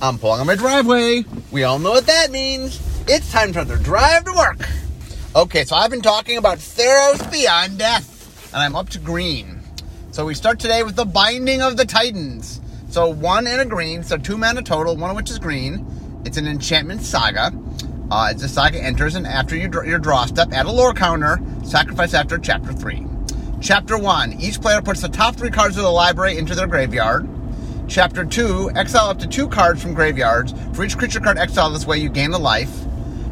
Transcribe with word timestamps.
I'm 0.00 0.18
pulling 0.18 0.40
on 0.40 0.46
my 0.46 0.56
driveway. 0.56 1.24
We 1.50 1.64
all 1.64 1.78
know 1.78 1.92
what 1.92 2.06
that 2.06 2.30
means. 2.30 2.80
It's 3.08 3.32
time 3.32 3.54
for 3.54 3.64
the 3.64 3.78
drive 3.78 4.24
to 4.24 4.32
work. 4.32 4.68
Okay, 5.34 5.64
so 5.64 5.74
I've 5.74 5.90
been 5.90 6.02
talking 6.02 6.36
about 6.36 6.58
Theros 6.58 7.30
Beyond 7.32 7.78
Death, 7.78 8.52
and 8.52 8.62
I'm 8.62 8.76
up 8.76 8.90
to 8.90 8.98
green. 8.98 9.60
So 10.10 10.26
we 10.26 10.34
start 10.34 10.58
today 10.58 10.82
with 10.82 10.96
the 10.96 11.06
Binding 11.06 11.62
of 11.62 11.78
the 11.78 11.86
Titans. 11.86 12.60
So 12.90 13.08
one 13.08 13.46
and 13.46 13.60
a 13.62 13.64
green, 13.64 14.02
so 14.02 14.18
two 14.18 14.36
mana 14.36 14.60
total, 14.60 14.96
one 14.96 15.08
of 15.08 15.16
which 15.16 15.30
is 15.30 15.38
green. 15.38 15.86
It's 16.26 16.36
an 16.36 16.46
enchantment 16.46 17.00
saga. 17.00 17.52
Uh, 18.10 18.28
it's 18.30 18.42
a 18.42 18.48
saga 18.48 18.82
enters, 18.82 19.14
and 19.14 19.26
after 19.26 19.56
you 19.56 19.70
your 19.86 19.98
draw 19.98 20.26
step, 20.26 20.52
add 20.52 20.66
a 20.66 20.70
lore 20.70 20.92
counter, 20.92 21.40
sacrifice 21.64 22.12
after 22.12 22.36
chapter 22.36 22.72
3. 22.72 23.06
Chapter 23.62 23.96
1, 23.96 24.34
each 24.34 24.60
player 24.60 24.82
puts 24.82 25.00
the 25.00 25.08
top 25.08 25.36
three 25.36 25.50
cards 25.50 25.78
of 25.78 25.84
the 25.84 25.90
library 25.90 26.36
into 26.36 26.54
their 26.54 26.66
graveyard. 26.66 27.26
Chapter 27.88 28.24
2, 28.24 28.72
exile 28.74 29.08
up 29.10 29.18
to 29.20 29.28
two 29.28 29.48
cards 29.48 29.80
from 29.80 29.94
graveyards. 29.94 30.52
For 30.74 30.84
each 30.84 30.98
creature 30.98 31.20
card 31.20 31.38
exiled 31.38 31.74
this 31.74 31.86
way, 31.86 31.98
you 31.98 32.08
gain 32.08 32.32
a 32.32 32.38
life. 32.38 32.84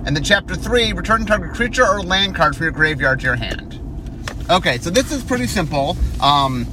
And 0.07 0.15
then 0.15 0.23
chapter 0.23 0.55
3, 0.55 0.93
return 0.93 1.27
target 1.27 1.55
creature 1.55 1.85
or 1.85 2.03
land 2.03 2.37
card 2.37 2.55
from 2.57 2.65
your 2.65 2.73
graveyard 2.73 3.21
to 3.21 3.27
your 3.27 3.35
hand. 3.35 3.81
Okay, 4.48 4.79
so 4.79 4.91
this 4.91 5.11
is 5.11 5.25
pretty 5.25 5.47
simple. 5.47 5.97
Um, 6.21 6.67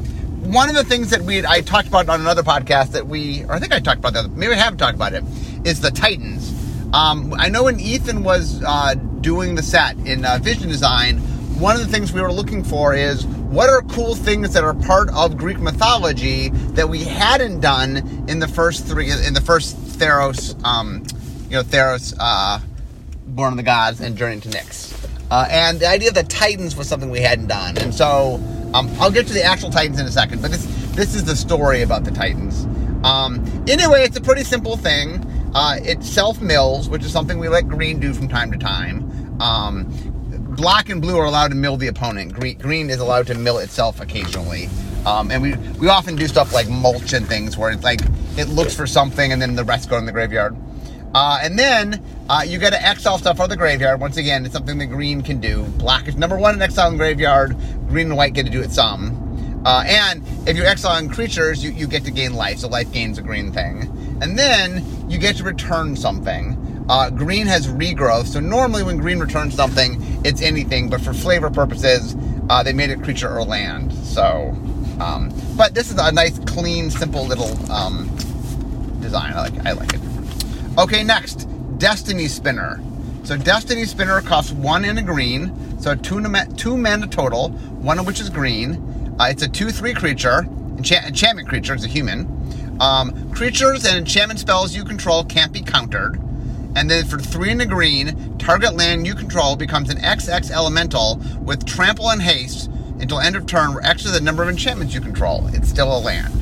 one 0.44 0.70
of 0.70 0.76
the 0.76 0.84
things 0.84 1.10
that 1.10 1.22
we 1.22 1.46
I 1.46 1.62
talked 1.62 1.88
about 1.88 2.08
on 2.08 2.22
another 2.22 2.44
podcast 2.44 2.92
that 2.92 3.08
we, 3.08 3.44
or 3.46 3.54
I 3.54 3.60
think 3.60 3.74
I 3.74 3.80
talked 3.80 4.00
about 4.00 4.14
that, 4.14 4.32
maybe 4.32 4.54
I 4.54 4.58
haven't 4.58 4.80
talked 4.80 4.96
about 4.96 5.14
it, 5.14 5.24
is 5.66 5.82
the 5.82 5.92
Titans. 5.92 6.52
Um, 6.94 7.34
I 7.34 7.50
know 7.50 7.64
when 7.64 7.80
Ethan 7.80 8.24
was 8.24 8.62
uh, 8.64 8.96
doing 9.22 9.56
the 9.56 9.64
set 9.64 9.98
in 10.00 10.26
uh, 10.26 10.40
Vision 10.42 10.68
Design, 10.68 11.22
one 11.62 11.76
of 11.76 11.82
the 11.82 11.88
things 11.88 12.12
we 12.12 12.22
were 12.22 12.32
looking 12.32 12.64
for 12.64 12.96
is 12.96 13.24
what 13.28 13.70
are 13.70 13.84
cool 13.84 14.16
things 14.16 14.52
that 14.54 14.64
are 14.64 14.74
part 14.74 15.10
of 15.12 15.38
Greek 15.38 15.60
mythology 15.60 16.50
that 16.74 16.90
we 16.90 17.04
hadn't 17.04 17.60
done 17.60 17.98
in 18.28 18.40
the 18.40 18.48
first 18.48 18.88
three 18.88 19.12
in 19.12 19.36
the 19.36 19.42
first 19.42 19.78
Theros, 19.78 20.60
um, 20.66 21.04
you 21.46 21.58
know, 21.58 21.62
Theros, 21.62 22.16
uh, 22.20 22.60
Born 23.28 23.54
of 23.54 23.58
the 23.58 23.64
Gods, 23.64 24.02
and 24.02 24.18
Journey 24.18 24.42
to 24.42 24.50
Nyx. 24.50 25.08
Uh, 25.30 25.48
and 25.52 25.80
the 25.80 25.88
idea 25.88 26.10
of 26.10 26.16
the 26.16 26.24
Titans 26.24 26.76
was 26.76 26.88
something 26.88 27.12
we 27.12 27.22
hadn't 27.22 27.48
done, 27.48 27.78
and 27.78 27.94
so 27.94 28.36
um, 28.74 28.90
I'll 29.00 29.12
get 29.12 29.28
to 29.28 29.34
the 29.34 29.44
actual 29.44 29.70
Titans 29.70 30.00
in 30.00 30.08
a 30.08 30.12
second. 30.12 30.42
But 30.42 30.50
this 30.50 30.66
this 30.96 31.14
is 31.14 31.26
the 31.26 31.36
story 31.36 31.84
about 31.84 32.06
the 32.06 32.12
Titans. 32.12 32.66
Um, 33.06 33.46
anyway, 33.68 34.04
it's 34.04 34.18
a 34.18 34.22
pretty 34.22 34.44
simple 34.44 34.78
thing. 34.78 35.24
Uh, 35.54 35.78
it 35.84 36.04
self 36.04 36.42
mills, 36.42 36.90
which 36.90 37.04
is 37.04 37.12
something 37.12 37.38
we 37.38 37.50
let 37.50 37.68
green 37.68 38.00
do 38.00 38.16
from 38.16 38.28
time 38.28 38.52
to 38.52 38.58
time. 38.58 39.40
Um, 39.40 40.11
black 40.62 40.90
and 40.90 41.02
blue 41.02 41.18
are 41.18 41.26
allowed 41.26 41.48
to 41.48 41.56
mill 41.56 41.76
the 41.76 41.88
opponent. 41.88 42.34
Green, 42.34 42.58
green 42.60 42.90
is 42.92 43.00
allowed 43.00 43.26
to 43.28 43.34
mill 43.34 43.58
itself 43.58 44.00
occasionally. 44.00 44.70
Um, 45.08 45.32
and 45.32 45.42
we 45.42 45.56
we 45.80 45.90
often 45.90 46.16
do 46.16 46.28
stuff 46.28 46.54
like 46.54 46.70
mulch 46.70 47.14
and 47.14 47.28
things 47.28 47.58
where 47.58 47.72
it's 47.72 47.84
like 47.84 48.02
it 48.38 48.48
looks 48.48 48.76
for 48.76 48.86
something 48.86 49.32
and 49.32 49.42
then 49.42 49.56
the 49.56 49.64
rest 49.64 49.90
go 49.90 49.98
in 49.98 50.06
the 50.06 50.12
graveyard. 50.12 50.56
Uh, 51.16 51.40
and 51.42 51.58
then 51.58 52.02
uh, 52.30 52.44
you 52.46 52.60
get 52.60 52.70
to 52.70 52.82
exile 52.82 53.18
stuff 53.18 53.40
out 53.40 53.46
of 53.46 53.50
the 53.50 53.58
graveyard. 53.58 54.00
Once 54.00 54.18
again, 54.18 54.46
it's 54.46 54.54
something 54.54 54.78
that 54.78 54.86
green 54.86 55.24
can 55.24 55.40
do. 55.40 55.64
Black 55.80 56.08
is 56.08 56.16
number 56.16 56.38
one 56.38 56.54
in 56.54 56.62
exile 56.62 56.92
in 56.92 56.98
graveyard. 56.98 57.58
Green 57.90 58.08
and 58.08 58.16
white 58.16 58.34
get 58.34 58.46
to 58.46 58.52
do 58.52 58.62
it 58.62 58.72
some. 58.72 59.62
Uh, 59.66 59.84
and 59.86 60.24
if 60.48 60.56
you're 60.56 60.68
exiling 60.68 61.10
creatures, 61.10 61.64
you, 61.64 61.72
you 61.72 61.88
get 61.88 62.06
to 62.06 62.12
gain 62.12 62.34
life. 62.36 62.60
So 62.60 62.68
life 62.68 62.92
gains 62.94 63.18
a 63.18 63.22
green 63.22 63.52
thing. 63.52 63.82
And 64.22 64.38
then 64.38 64.86
you 65.10 65.18
get 65.18 65.38
to 65.38 65.44
return 65.44 65.96
something. 65.96 66.56
Uh, 66.92 67.10
green 67.10 67.48
has 67.48 67.68
regrowth, 67.68 68.26
so 68.26 68.42
normally 68.42 68.84
when 68.84 68.98
green 68.98 69.18
returns 69.18 69.56
something, 69.56 69.96
it's 70.26 70.42
anything, 70.42 70.90
but 70.90 71.00
for 71.00 71.14
flavor 71.14 71.50
purposes, 71.50 72.18
uh, 72.50 72.62
they 72.64 72.74
made 72.74 72.90
it 72.90 73.02
creature 73.02 73.30
or 73.30 73.46
land. 73.46 73.94
So, 73.94 74.54
um, 75.00 75.32
but 75.56 75.74
this 75.74 75.90
is 75.90 75.98
a 75.98 76.12
nice, 76.12 76.38
clean, 76.40 76.92
simple 76.92 77.26
little 77.26 77.72
um, 77.72 78.14
design. 79.00 79.32
I 79.32 79.48
like, 79.48 79.66
I 79.66 79.72
like 79.72 79.94
it. 79.94 80.02
Okay, 80.78 81.02
next, 81.02 81.48
Destiny 81.78 82.28
Spinner. 82.28 82.84
So 83.24 83.38
Destiny 83.38 83.86
Spinner 83.86 84.20
costs 84.20 84.52
one 84.52 84.84
in 84.84 84.98
a 84.98 85.02
green, 85.02 85.80
so 85.80 85.96
two, 85.96 86.22
two 86.58 86.76
mana 86.76 87.08
total, 87.08 87.52
one 87.52 88.00
of 88.00 88.06
which 88.06 88.20
is 88.20 88.30
green. 88.30 89.16
Uh, 89.18 89.28
it's 89.30 89.44
a 89.44 89.48
2-3 89.48 89.96
creature, 89.96 90.40
enchant, 90.76 91.06
enchantment 91.06 91.48
creature, 91.48 91.74
it's 91.74 91.86
a 91.86 91.88
human. 91.88 92.28
Um, 92.82 93.32
creatures 93.32 93.86
and 93.86 93.98
enchantment 93.98 94.42
spells 94.42 94.76
you 94.76 94.84
control 94.84 95.24
can't 95.24 95.54
be 95.54 95.62
countered. 95.62 96.22
And 96.76 96.90
then 96.90 97.06
for 97.06 97.20
three 97.20 97.52
in 97.52 97.58
the 97.58 97.66
green, 97.66 98.38
target 98.38 98.76
land 98.76 99.06
you 99.06 99.16
control 99.16 99.56
becomes 99.56 99.90
an 99.90 99.98
XX 99.98 100.52
elemental 100.52 101.20
with 101.42 101.66
trample 101.66 102.10
and 102.10 102.22
haste 102.22 102.70
until 103.00 103.20
end 103.20 103.36
of 103.36 103.46
turn, 103.46 103.74
where 103.74 103.86
X 103.86 104.06
is 104.06 104.14
the 104.14 104.22
number 104.22 104.44
of 104.44 104.50
enchantments 104.50 104.94
you 104.94 105.02
control. 105.02 105.48
It's 105.54 105.70
still 105.70 105.96
a 105.96 106.00
land. 106.00 106.34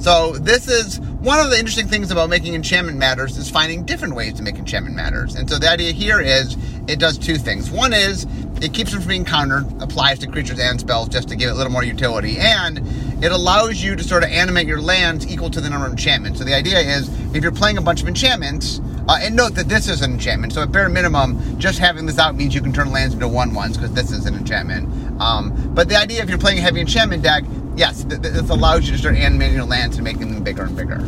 So 0.00 0.32
this 0.32 0.66
is 0.66 0.98
one 0.98 1.38
of 1.38 1.50
the 1.50 1.58
interesting 1.58 1.86
things 1.86 2.10
about 2.10 2.30
making 2.30 2.54
enchantment 2.54 2.96
matters 2.96 3.36
is 3.36 3.50
finding 3.50 3.84
different 3.84 4.14
ways 4.14 4.32
to 4.34 4.42
make 4.42 4.56
enchantment 4.56 4.96
matters. 4.96 5.34
And 5.34 5.48
so 5.48 5.58
the 5.58 5.70
idea 5.70 5.92
here 5.92 6.20
is 6.20 6.56
it 6.88 6.98
does 6.98 7.18
two 7.18 7.36
things. 7.36 7.70
One 7.70 7.92
is 7.92 8.26
it 8.62 8.72
keeps 8.72 8.92
them 8.92 9.00
from 9.00 9.08
being 9.08 9.24
countered, 9.26 9.66
applies 9.82 10.18
to 10.20 10.26
creatures 10.26 10.58
and 10.58 10.80
spells 10.80 11.10
just 11.10 11.28
to 11.28 11.36
give 11.36 11.50
it 11.50 11.52
a 11.52 11.54
little 11.54 11.72
more 11.72 11.84
utility, 11.84 12.38
and 12.38 12.80
it 13.22 13.30
allows 13.30 13.82
you 13.82 13.94
to 13.94 14.02
sort 14.02 14.22
of 14.22 14.30
animate 14.30 14.66
your 14.66 14.80
lands 14.80 15.26
equal 15.26 15.50
to 15.50 15.60
the 15.60 15.68
number 15.68 15.86
of 15.86 15.92
enchantments. 15.92 16.38
So 16.38 16.46
the 16.46 16.54
idea 16.54 16.78
is 16.78 17.10
if 17.34 17.42
you're 17.42 17.52
playing 17.52 17.76
a 17.76 17.82
bunch 17.82 18.00
of 18.00 18.08
enchantments, 18.08 18.80
uh, 19.10 19.18
and 19.22 19.34
note 19.34 19.56
that 19.56 19.68
this 19.68 19.88
is 19.88 20.02
an 20.02 20.12
enchantment, 20.12 20.52
so 20.52 20.62
at 20.62 20.70
bare 20.70 20.88
minimum, 20.88 21.58
just 21.58 21.80
having 21.80 22.06
this 22.06 22.16
out 22.16 22.36
means 22.36 22.54
you 22.54 22.60
can 22.60 22.72
turn 22.72 22.92
lands 22.92 23.12
into 23.12 23.26
one 23.26 23.52
ones 23.52 23.76
because 23.76 23.92
this 23.92 24.12
is 24.12 24.24
an 24.24 24.36
enchantment. 24.36 24.88
Um, 25.20 25.72
but 25.74 25.88
the 25.88 25.96
idea, 25.96 26.22
if 26.22 26.28
you're 26.28 26.38
playing 26.38 26.58
a 26.58 26.60
heavy 26.60 26.80
enchantment 26.80 27.24
deck, 27.24 27.42
yes, 27.74 28.04
th- 28.04 28.22
th- 28.22 28.34
this 28.34 28.48
allows 28.50 28.86
you 28.86 28.92
to 28.92 28.98
start 28.98 29.16
animating 29.16 29.56
your 29.56 29.64
lands 29.64 29.96
and 29.96 30.04
making 30.04 30.32
them 30.32 30.44
bigger 30.44 30.62
and 30.62 30.76
bigger. 30.76 31.00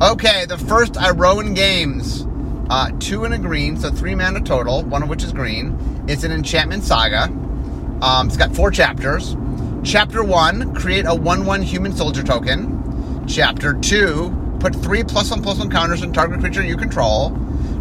Okay, 0.00 0.44
the 0.44 0.56
first 0.56 0.92
Iroan 0.92 1.56
Games. 1.56 2.24
Uh, 2.70 2.92
two 3.00 3.24
in 3.24 3.32
a 3.32 3.38
green, 3.38 3.76
so 3.76 3.90
three 3.90 4.14
mana 4.14 4.40
total, 4.40 4.84
one 4.84 5.02
of 5.02 5.08
which 5.08 5.24
is 5.24 5.32
green. 5.32 6.04
It's 6.06 6.22
an 6.22 6.30
enchantment 6.30 6.84
saga. 6.84 7.24
Um, 8.02 8.28
it's 8.28 8.36
got 8.36 8.54
four 8.54 8.70
chapters. 8.70 9.36
Chapter 9.82 10.22
one, 10.22 10.74
create 10.76 11.06
a 11.06 11.14
1 11.14 11.44
1 11.44 11.62
human 11.62 11.92
soldier 11.92 12.22
token. 12.22 13.26
Chapter 13.26 13.74
two, 13.74 14.28
put 14.60 14.74
three 14.74 15.02
plus 15.04 15.30
one 15.30 15.42
plus 15.42 15.58
one 15.58 15.70
counters 15.70 16.02
on 16.02 16.12
target 16.12 16.40
creature 16.40 16.62
you 16.62 16.76
control. 16.76 17.36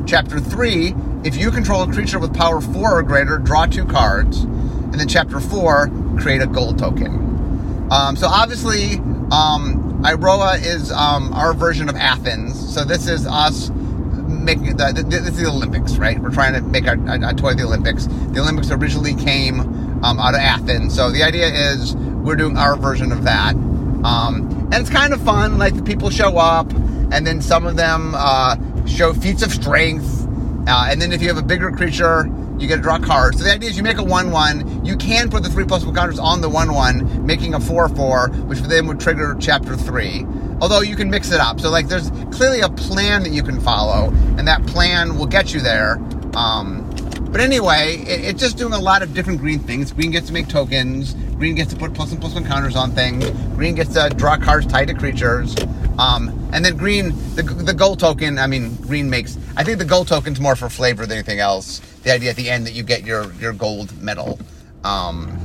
Chapter 0.05 0.39
three, 0.39 0.93
if 1.23 1.35
you 1.35 1.51
control 1.51 1.83
a 1.83 1.91
creature 1.91 2.19
with 2.19 2.33
power 2.33 2.61
four 2.61 2.99
or 2.99 3.03
greater, 3.03 3.37
draw 3.37 3.65
two 3.65 3.85
cards. 3.85 4.43
And 4.43 4.93
then 4.93 5.07
chapter 5.07 5.39
four, 5.39 5.89
create 6.19 6.41
a 6.41 6.47
gold 6.47 6.79
token. 6.79 7.87
Um, 7.91 8.15
so 8.15 8.27
obviously, 8.27 8.95
um, 9.31 10.01
Iroa 10.03 10.63
is 10.63 10.91
um, 10.91 11.33
our 11.33 11.53
version 11.53 11.89
of 11.89 11.95
Athens. 11.95 12.73
So 12.73 12.83
this 12.83 13.07
is 13.07 13.25
us 13.27 13.69
making 13.69 14.77
the, 14.77 15.05
this 15.07 15.27
is 15.27 15.37
the 15.37 15.47
Olympics, 15.47 15.97
right? 15.97 16.19
We're 16.19 16.31
trying 16.31 16.53
to 16.53 16.61
make 16.61 16.85
a, 16.85 16.93
a, 16.93 17.29
a 17.29 17.33
toy 17.33 17.53
the 17.53 17.63
Olympics. 17.63 18.05
The 18.05 18.39
Olympics 18.39 18.71
originally 18.71 19.15
came 19.15 19.59
um, 20.03 20.19
out 20.19 20.35
of 20.35 20.39
Athens, 20.39 20.95
so 20.95 21.11
the 21.11 21.23
idea 21.23 21.47
is 21.47 21.95
we're 21.95 22.35
doing 22.35 22.57
our 22.57 22.77
version 22.77 23.11
of 23.11 23.23
that. 23.23 23.55
Um, 24.03 24.69
and 24.71 24.75
it's 24.75 24.89
kind 24.89 25.13
of 25.13 25.21
fun. 25.21 25.57
Like 25.57 25.75
the 25.75 25.83
people 25.83 26.09
show 26.09 26.37
up, 26.37 26.71
and 27.11 27.25
then 27.25 27.41
some 27.41 27.65
of 27.65 27.75
them 27.75 28.13
uh, 28.15 28.55
show 28.85 29.13
feats 29.13 29.43
of 29.43 29.51
strength. 29.51 30.25
Uh, 30.67 30.87
and 30.89 31.01
then 31.01 31.13
if 31.13 31.21
you 31.21 31.29
have 31.29 31.37
a 31.37 31.43
bigger 31.43 31.71
creature, 31.71 32.29
you 32.59 32.67
get 32.67 32.77
to 32.77 32.81
draw 32.81 32.99
cards. 32.99 33.37
So 33.37 33.43
the 33.43 33.53
idea 33.53 33.69
is 33.69 33.77
you 33.77 33.83
make 33.83 33.97
a 33.97 34.03
1 34.03 34.31
1. 34.31 34.85
You 34.85 34.97
can 34.97 35.29
put 35.29 35.43
the 35.43 35.49
3 35.49 35.65
plus 35.65 35.83
counters 35.83 36.19
on 36.19 36.41
the 36.41 36.49
1 36.49 36.73
1, 36.73 37.25
making 37.25 37.53
a 37.53 37.59
4 37.59 37.89
4, 37.89 38.29
which 38.47 38.59
then 38.61 38.87
would 38.87 38.99
trigger 38.99 39.35
chapter 39.39 39.75
3. 39.75 40.25
Although 40.59 40.81
you 40.81 40.95
can 40.95 41.09
mix 41.09 41.31
it 41.31 41.39
up. 41.39 41.59
So, 41.59 41.69
like, 41.69 41.87
there's 41.87 42.09
clearly 42.31 42.61
a 42.61 42.69
plan 42.69 43.23
that 43.23 43.31
you 43.31 43.43
can 43.43 43.61
follow, 43.61 44.09
and 44.37 44.47
that 44.47 44.65
plan 44.65 45.17
will 45.17 45.27
get 45.27 45.53
you 45.53 45.61
there. 45.61 45.97
Um, 46.35 46.86
but 47.31 47.41
anyway, 47.41 47.97
it, 48.07 48.25
it's 48.25 48.41
just 48.41 48.57
doing 48.57 48.73
a 48.73 48.79
lot 48.79 49.01
of 49.01 49.13
different 49.13 49.39
green 49.39 49.59
things. 49.59 49.91
Green 49.91 50.11
gets 50.11 50.27
to 50.27 50.33
make 50.33 50.47
tokens. 50.47 51.13
Green 51.35 51.55
gets 51.55 51.73
to 51.73 51.79
put 51.79 51.93
plus 51.93 52.11
and 52.11 52.19
plus 52.19 52.33
one 52.33 52.45
counters 52.45 52.75
on 52.75 52.91
things. 52.91 53.29
Green 53.55 53.75
gets 53.75 53.93
to 53.93 54.09
draw 54.15 54.37
cards 54.37 54.65
tied 54.67 54.87
to 54.87 54.93
creatures. 54.93 55.55
Um, 55.99 56.49
and 56.53 56.63
then 56.63 56.77
green, 56.77 57.09
the, 57.35 57.43
the 57.43 57.73
gold 57.73 57.99
token, 57.99 58.37
I 58.37 58.47
mean, 58.47 58.75
green 58.75 59.09
makes, 59.09 59.37
I 59.55 59.63
think 59.63 59.79
the 59.79 59.85
gold 59.85 60.07
token's 60.07 60.39
more 60.39 60.55
for 60.55 60.69
flavor 60.69 61.05
than 61.05 61.17
anything 61.17 61.39
else. 61.39 61.79
The 62.03 62.11
idea 62.11 62.29
at 62.29 62.35
the 62.35 62.49
end 62.49 62.67
that 62.67 62.73
you 62.73 62.83
get 62.83 63.03
your, 63.03 63.31
your 63.33 63.53
gold 63.53 63.99
medal. 64.01 64.39
Um, 64.83 65.37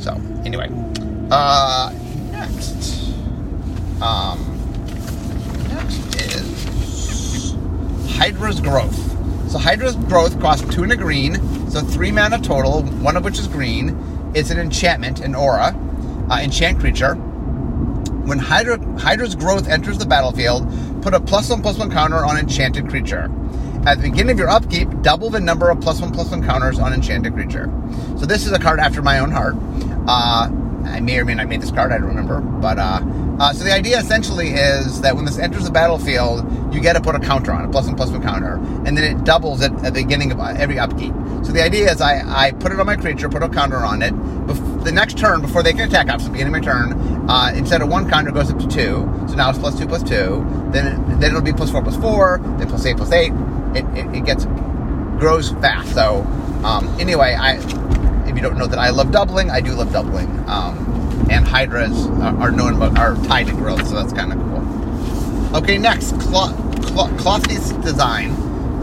so, 0.00 0.12
anyway. 0.44 0.68
Uh, 1.30 1.92
next. 2.32 3.14
Um, 4.02 4.58
next 5.68 6.14
is 6.16 7.54
Hydra's 8.16 8.60
Growth. 8.60 9.11
So 9.52 9.58
Hydra's 9.58 9.96
Growth 9.96 10.40
costs 10.40 10.74
two 10.74 10.82
and 10.82 10.92
a 10.92 10.96
green, 10.96 11.34
so 11.68 11.82
three 11.82 12.10
mana 12.10 12.38
total, 12.38 12.84
one 12.84 13.18
of 13.18 13.24
which 13.24 13.38
is 13.38 13.46
green. 13.46 14.32
It's 14.34 14.48
an 14.48 14.58
enchantment, 14.58 15.20
an 15.20 15.34
aura, 15.34 15.76
uh, 16.30 16.38
enchant 16.40 16.80
creature. 16.80 17.16
When 17.16 18.38
Hydra, 18.38 18.78
Hydra's 18.98 19.34
Growth 19.34 19.68
enters 19.68 19.98
the 19.98 20.06
battlefield, 20.06 20.66
put 21.02 21.12
a 21.12 21.20
plus 21.20 21.50
one 21.50 21.60
plus 21.60 21.76
one 21.76 21.90
counter 21.90 22.24
on 22.24 22.38
enchanted 22.38 22.88
creature. 22.88 23.30
At 23.84 23.96
the 23.96 24.08
beginning 24.08 24.30
of 24.30 24.38
your 24.38 24.48
upkeep, 24.48 24.88
double 25.02 25.28
the 25.28 25.40
number 25.40 25.68
of 25.68 25.82
plus 25.82 26.00
one 26.00 26.12
plus 26.12 26.30
one 26.30 26.42
counters 26.42 26.78
on 26.78 26.94
enchanted 26.94 27.34
creature. 27.34 27.70
So 28.18 28.24
this 28.24 28.46
is 28.46 28.52
a 28.52 28.58
card 28.58 28.80
after 28.80 29.02
my 29.02 29.18
own 29.18 29.30
heart. 29.30 29.56
Uh, 30.08 30.48
I 30.86 31.00
may 31.00 31.18
or 31.18 31.26
may 31.26 31.34
not 31.34 31.48
made 31.48 31.60
this 31.60 31.70
card, 31.70 31.92
I 31.92 31.98
don't 31.98 32.08
remember. 32.08 32.40
But 32.40 32.78
uh, 32.78 33.00
uh, 33.42 33.52
so 33.52 33.64
the 33.64 33.72
idea 33.72 33.98
essentially 33.98 34.50
is 34.50 35.00
that 35.00 35.16
when 35.16 35.24
this 35.24 35.36
enters 35.36 35.64
the 35.64 35.70
battlefield, 35.72 36.46
you 36.72 36.80
get 36.80 36.92
to 36.92 37.00
put 37.00 37.16
a 37.16 37.18
counter 37.18 37.50
on 37.50 37.64
it, 37.64 37.72
plus 37.72 37.86
one 37.86 37.96
plus 37.96 38.08
one 38.08 38.22
counter, 38.22 38.54
and 38.86 38.96
then 38.96 39.02
it 39.02 39.24
doubles 39.24 39.60
at, 39.60 39.72
at 39.84 39.94
the 39.94 40.02
beginning 40.02 40.30
of 40.30 40.38
every 40.38 40.78
upkeep. 40.78 41.12
So 41.42 41.50
the 41.50 41.60
idea 41.60 41.90
is 41.90 42.00
I, 42.00 42.22
I 42.24 42.52
put 42.52 42.70
it 42.70 42.78
on 42.78 42.86
my 42.86 42.94
creature, 42.94 43.28
put 43.28 43.42
a 43.42 43.48
counter 43.48 43.78
on 43.78 44.00
it. 44.00 44.14
Bef- 44.14 44.84
the 44.84 44.92
next 44.92 45.18
turn, 45.18 45.40
before 45.40 45.64
they 45.64 45.72
can 45.72 45.88
attack, 45.88 46.06
after 46.06 46.26
the 46.26 46.30
beginning 46.30 46.54
of 46.54 46.62
my 46.62 46.64
turn, 46.64 47.28
uh, 47.28 47.52
instead 47.56 47.82
of 47.82 47.88
one 47.88 48.08
counter, 48.08 48.30
goes 48.30 48.48
up 48.48 48.60
to 48.60 48.68
two. 48.68 49.10
So 49.28 49.34
now 49.34 49.50
it's 49.50 49.58
plus 49.58 49.76
two 49.76 49.88
plus 49.88 50.04
two. 50.04 50.46
Then 50.70 51.18
then 51.18 51.30
it'll 51.30 51.42
be 51.42 51.52
plus 51.52 51.72
four 51.72 51.82
plus 51.82 51.96
four. 51.96 52.38
Then 52.58 52.68
plus 52.68 52.86
eight 52.86 52.96
plus 52.96 53.10
eight. 53.10 53.32
It, 53.74 53.84
it, 53.96 54.18
it 54.18 54.24
gets 54.24 54.44
grows 55.18 55.50
fast. 55.50 55.92
So 55.94 56.22
um, 56.62 56.86
anyway, 57.00 57.36
I 57.36 57.56
if 58.28 58.36
you 58.36 58.42
don't 58.42 58.56
know 58.56 58.68
that 58.68 58.78
I 58.78 58.90
love 58.90 59.10
doubling, 59.10 59.50
I 59.50 59.60
do 59.60 59.72
love 59.72 59.92
doubling. 59.92 60.28
Um, 60.48 60.91
and 61.30 61.46
hydras 61.46 62.06
are 62.06 62.50
known 62.50 62.74
about 62.74 62.98
are 62.98 63.16
tied 63.26 63.46
to 63.46 63.52
growth, 63.52 63.86
so 63.86 63.94
that's 63.94 64.12
kind 64.12 64.32
of 64.32 64.38
cool. 64.38 65.56
Okay, 65.56 65.78
next, 65.78 66.20
Cl- 66.22 66.56
design. 67.82 68.30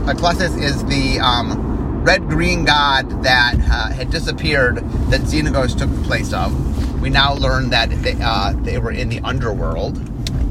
Uh, 0.08 0.14
is 0.56 0.84
the 0.86 1.20
um, 1.20 2.04
red-green 2.04 2.66
god 2.66 3.24
that 3.24 3.56
uh, 3.56 3.92
had 3.92 4.10
disappeared 4.10 4.78
that 5.10 5.22
Xenagos 5.22 5.78
took 5.78 5.90
the 5.90 6.04
place 6.04 6.34
of. 6.34 7.02
We 7.02 7.10
now 7.10 7.34
learn 7.34 7.70
that 7.70 7.90
they, 8.02 8.16
uh, 8.22 8.54
they 8.54 8.78
were 8.78 8.92
in 8.92 9.10
the 9.10 9.20
underworld. 9.20 9.98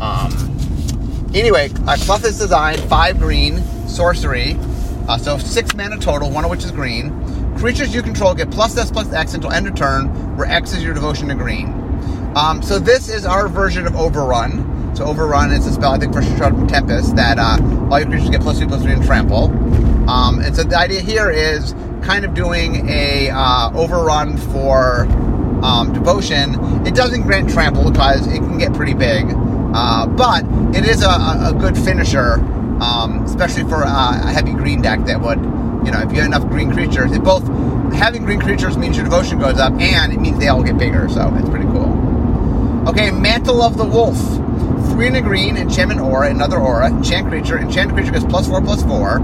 Um, 0.00 0.56
anyway, 1.34 1.70
uh, 1.86 1.96
design, 2.38 2.78
five 2.88 3.18
green, 3.18 3.62
sorcery, 3.88 4.56
uh, 5.08 5.18
so 5.18 5.38
six 5.38 5.74
mana 5.74 5.98
total, 5.98 6.30
one 6.30 6.44
of 6.44 6.50
which 6.50 6.64
is 6.64 6.70
green. 6.70 7.10
Creatures 7.58 7.92
you 7.92 8.02
control 8.02 8.34
get 8.34 8.52
plus 8.52 8.76
S 8.76 8.88
plus 8.88 9.12
X 9.12 9.34
until 9.34 9.50
end 9.50 9.66
of 9.66 9.74
turn, 9.74 10.36
where 10.36 10.48
X 10.48 10.72
is 10.72 10.84
your 10.84 10.94
devotion 10.94 11.26
to 11.26 11.34
green. 11.34 11.66
Um, 12.36 12.62
so 12.62 12.78
this 12.78 13.08
is 13.08 13.26
our 13.26 13.48
version 13.48 13.84
of 13.84 13.96
Overrun. 13.96 14.94
So 14.94 15.04
Overrun 15.04 15.50
is 15.50 15.66
a 15.66 15.72
spell, 15.72 15.92
I 15.92 15.98
think, 15.98 16.12
for 16.12 16.22
Shroud 16.22 16.68
Tempest 16.68 17.16
that 17.16 17.36
uh, 17.40 17.58
all 17.90 17.98
your 17.98 18.08
creatures 18.08 18.30
get 18.30 18.42
plus 18.42 18.60
two, 18.60 18.68
plus 18.68 18.82
three, 18.82 18.92
and 18.92 19.04
trample. 19.04 19.46
Um, 20.08 20.38
and 20.38 20.54
so 20.54 20.62
the 20.62 20.78
idea 20.78 21.00
here 21.00 21.30
is 21.32 21.74
kind 22.02 22.24
of 22.24 22.32
doing 22.32 22.88
a 22.88 23.30
uh, 23.30 23.72
Overrun 23.74 24.36
for 24.36 25.06
um, 25.64 25.92
Devotion. 25.92 26.86
It 26.86 26.94
doesn't 26.94 27.22
grant 27.22 27.50
trample 27.50 27.90
because 27.90 28.24
it 28.28 28.38
can 28.38 28.58
get 28.58 28.72
pretty 28.72 28.94
big, 28.94 29.26
uh, 29.74 30.06
but 30.06 30.44
it 30.76 30.84
is 30.84 31.02
a, 31.02 31.08
a 31.08 31.56
good 31.58 31.76
finisher, 31.76 32.34
um, 32.80 33.24
especially 33.24 33.64
for 33.64 33.82
a 33.82 34.30
heavy 34.30 34.52
green 34.52 34.80
deck 34.80 35.04
that 35.06 35.20
would 35.20 35.57
you 35.88 35.92
know, 35.94 36.00
if 36.02 36.12
you 36.12 36.18
have 36.18 36.26
enough 36.26 36.46
green 36.50 36.70
creatures, 36.70 37.12
it 37.12 37.24
both 37.24 37.42
having 37.94 38.22
green 38.22 38.38
creatures 38.38 38.76
means 38.76 38.94
your 38.94 39.06
devotion 39.06 39.38
goes 39.38 39.58
up, 39.58 39.72
and 39.80 40.12
it 40.12 40.20
means 40.20 40.38
they 40.38 40.48
all 40.48 40.62
get 40.62 40.76
bigger. 40.76 41.08
So 41.08 41.34
it's 41.36 41.48
pretty 41.48 41.64
cool. 41.64 42.86
Okay, 42.86 43.10
Mantle 43.10 43.62
of 43.62 43.78
the 43.78 43.86
Wolf. 43.86 44.18
Three 44.90 45.06
in 45.06 45.14
a 45.14 45.22
green, 45.22 45.56
enchantment 45.56 46.02
aura, 46.02 46.28
another 46.28 46.58
aura, 46.58 46.88
enchant 46.88 47.28
creature. 47.28 47.58
Enchant 47.58 47.94
creature 47.94 48.12
gets 48.12 48.26
plus 48.26 48.46
four, 48.46 48.60
plus 48.60 48.82
four. 48.82 49.20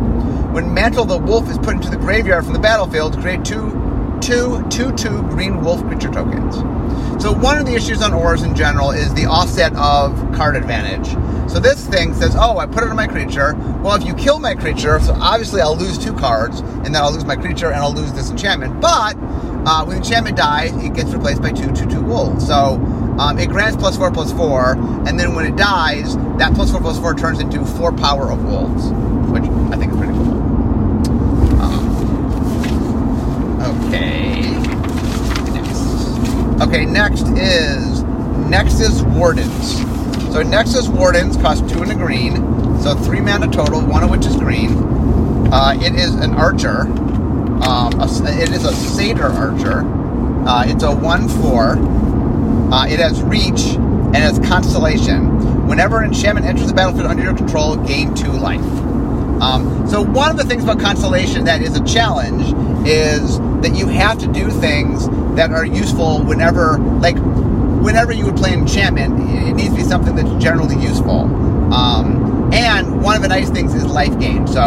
When 0.55 0.73
Mantle 0.73 1.03
of 1.03 1.09
the 1.09 1.19
Wolf 1.19 1.51
is 1.51 1.59
put 1.59 1.75
into 1.75 1.91
the 1.91 1.99
graveyard 1.99 2.45
from 2.45 2.55
the 2.55 2.61
battlefield, 2.61 3.19
create 3.19 3.45
two, 3.45 4.19
two, 4.23 4.67
two, 4.71 4.91
two 4.93 5.21
green 5.25 5.63
wolf 5.63 5.83
creature 5.83 6.11
tokens. 6.11 6.57
So 7.23 7.31
one 7.31 7.59
of 7.59 7.67
the 7.67 7.75
issues 7.75 8.01
on 8.01 8.15
auras 8.15 8.43
in 8.43 8.57
general 8.57 8.91
is 8.91 9.13
the 9.13 9.27
offset 9.27 9.75
of 9.77 10.17
card 10.33 10.57
advantage. 10.57 11.13
So 11.49 11.61
this 11.61 11.87
thing 11.87 12.15
says, 12.15 12.35
oh, 12.37 12.59
I 12.59 12.67
put 12.67 12.83
it 12.83 12.91
on 12.91 12.97
my 12.97 13.07
creature. 13.07 13.55
Well, 13.83 13.95
if 13.95 14.05
you 14.05 14.15
kill 14.15 14.39
my 14.41 14.55
creature, 14.55 14.99
so 15.01 15.15
obviously 15.15 15.61
I'll 15.61 15.77
lose 15.77 15.99
two 15.99 16.13
cards, 16.15 16.61
and 16.61 16.87
then 16.87 16.97
I'll 16.97 17.13
lose 17.13 17.25
my 17.25 17.37
creature 17.37 17.67
and 17.67 17.77
I'll 17.77 17.95
lose 17.95 18.13
this 18.13 18.31
enchantment. 18.31 18.81
But 18.81 19.17
uh, 19.67 19.85
when 19.85 19.97
the 19.97 20.03
enchantment 20.03 20.37
dies, 20.37 20.73
it 20.77 20.95
gets 20.95 21.13
replaced 21.13 21.43
by 21.43 21.53
two, 21.53 21.73
two, 21.73 21.87
two 21.87 22.03
wolves. 22.03 22.47
So 22.47 22.81
um, 23.19 23.39
it 23.39 23.49
grants 23.49 23.77
plus 23.77 23.97
four, 23.97 24.11
plus 24.11 24.33
four, 24.33 24.73
and 25.07 25.19
then 25.19 25.35
when 25.35 25.47
it 25.47 25.57
dies, 25.57 26.17
that 26.39 26.55
plus 26.55 26.71
four, 26.71 26.81
plus 26.81 26.99
four 26.99 27.15
turns 27.15 27.39
into 27.39 27.65
four 27.65 27.93
power 27.93 28.31
of 28.31 28.45
wolves, 28.45 28.91
which 29.31 29.45
I 29.45 29.77
think 29.77 29.93
is 29.93 29.99
pretty 29.99 30.13
cool. 30.13 30.41
Um, 31.61 31.87
okay. 33.87 34.51
Next. 35.53 36.63
Okay, 36.63 36.85
next 36.85 37.29
is 37.39 38.03
Nexus 38.49 39.03
Wardens. 39.03 39.94
So 40.33 40.43
Nexus 40.43 40.89
Wardens 40.89 41.37
cost 41.37 41.69
two 41.69 41.83
and 41.83 41.93
a 41.93 41.95
green, 41.95 42.37
so 42.81 42.95
three 42.95 43.21
mana 43.21 43.51
total, 43.51 43.81
one 43.81 44.03
of 44.03 44.11
which 44.11 44.27
is 44.27 44.37
green. 44.37 44.73
Uh, 45.53 45.79
it 45.81 45.95
is 45.95 46.15
an 46.15 46.35
archer. 46.35 46.81
Um, 46.81 48.01
a, 48.01 48.09
it 48.43 48.51
is 48.51 48.65
a 48.65 48.73
satyr 48.73 49.27
archer. 49.27 49.83
Uh, 50.47 50.65
it's 50.67 50.83
a 50.83 50.95
one-four. 50.95 51.79
Uh, 52.73 52.87
it 52.87 52.99
has 52.99 53.23
reach 53.23 53.77
and 53.77 54.17
has 54.17 54.39
constellation. 54.41 55.67
Whenever 55.69 56.01
an 56.01 56.13
enchantment 56.13 56.47
enters 56.47 56.67
the 56.67 56.75
battlefield 56.75 57.07
under 57.07 57.23
your 57.23 57.37
control, 57.37 57.77
gain 57.77 58.15
two 58.15 58.33
life. 58.33 58.61
Um, 59.41 59.89
so 59.89 60.03
one 60.03 60.31
of 60.31 60.37
the 60.37 60.45
things 60.45 60.65
about 60.65 60.81
constellation 60.81 61.45
that 61.45 61.63
is 61.63 61.77
a 61.77 61.85
challenge 61.85 62.55
is 62.87 63.39
that 63.63 63.75
you 63.75 63.87
have 63.89 64.19
to 64.19 64.27
do 64.27 64.51
things 64.51 65.09
that 65.37 65.51
are 65.51 65.65
useful 65.65 66.23
whenever, 66.23 66.79
like 66.79 67.17
whenever 67.85 68.13
you 68.13 68.25
would 68.25 68.37
play 68.37 68.55
enchantment, 68.55 69.21
it 69.21 69.53
needs 69.53 69.69
to 69.69 69.77
be 69.77 69.83
something 69.83 70.17
that's 70.17 70.43
generally 70.43 70.77
useful. 70.77 71.21
Um, 71.73 72.51
and 72.53 73.03
one 73.03 73.15
of 73.15 73.23
the 73.23 73.29
nice 73.29 73.51
things 73.51 73.75
is 73.75 73.85
life 73.85 74.19
gain. 74.19 74.47
So, 74.47 74.61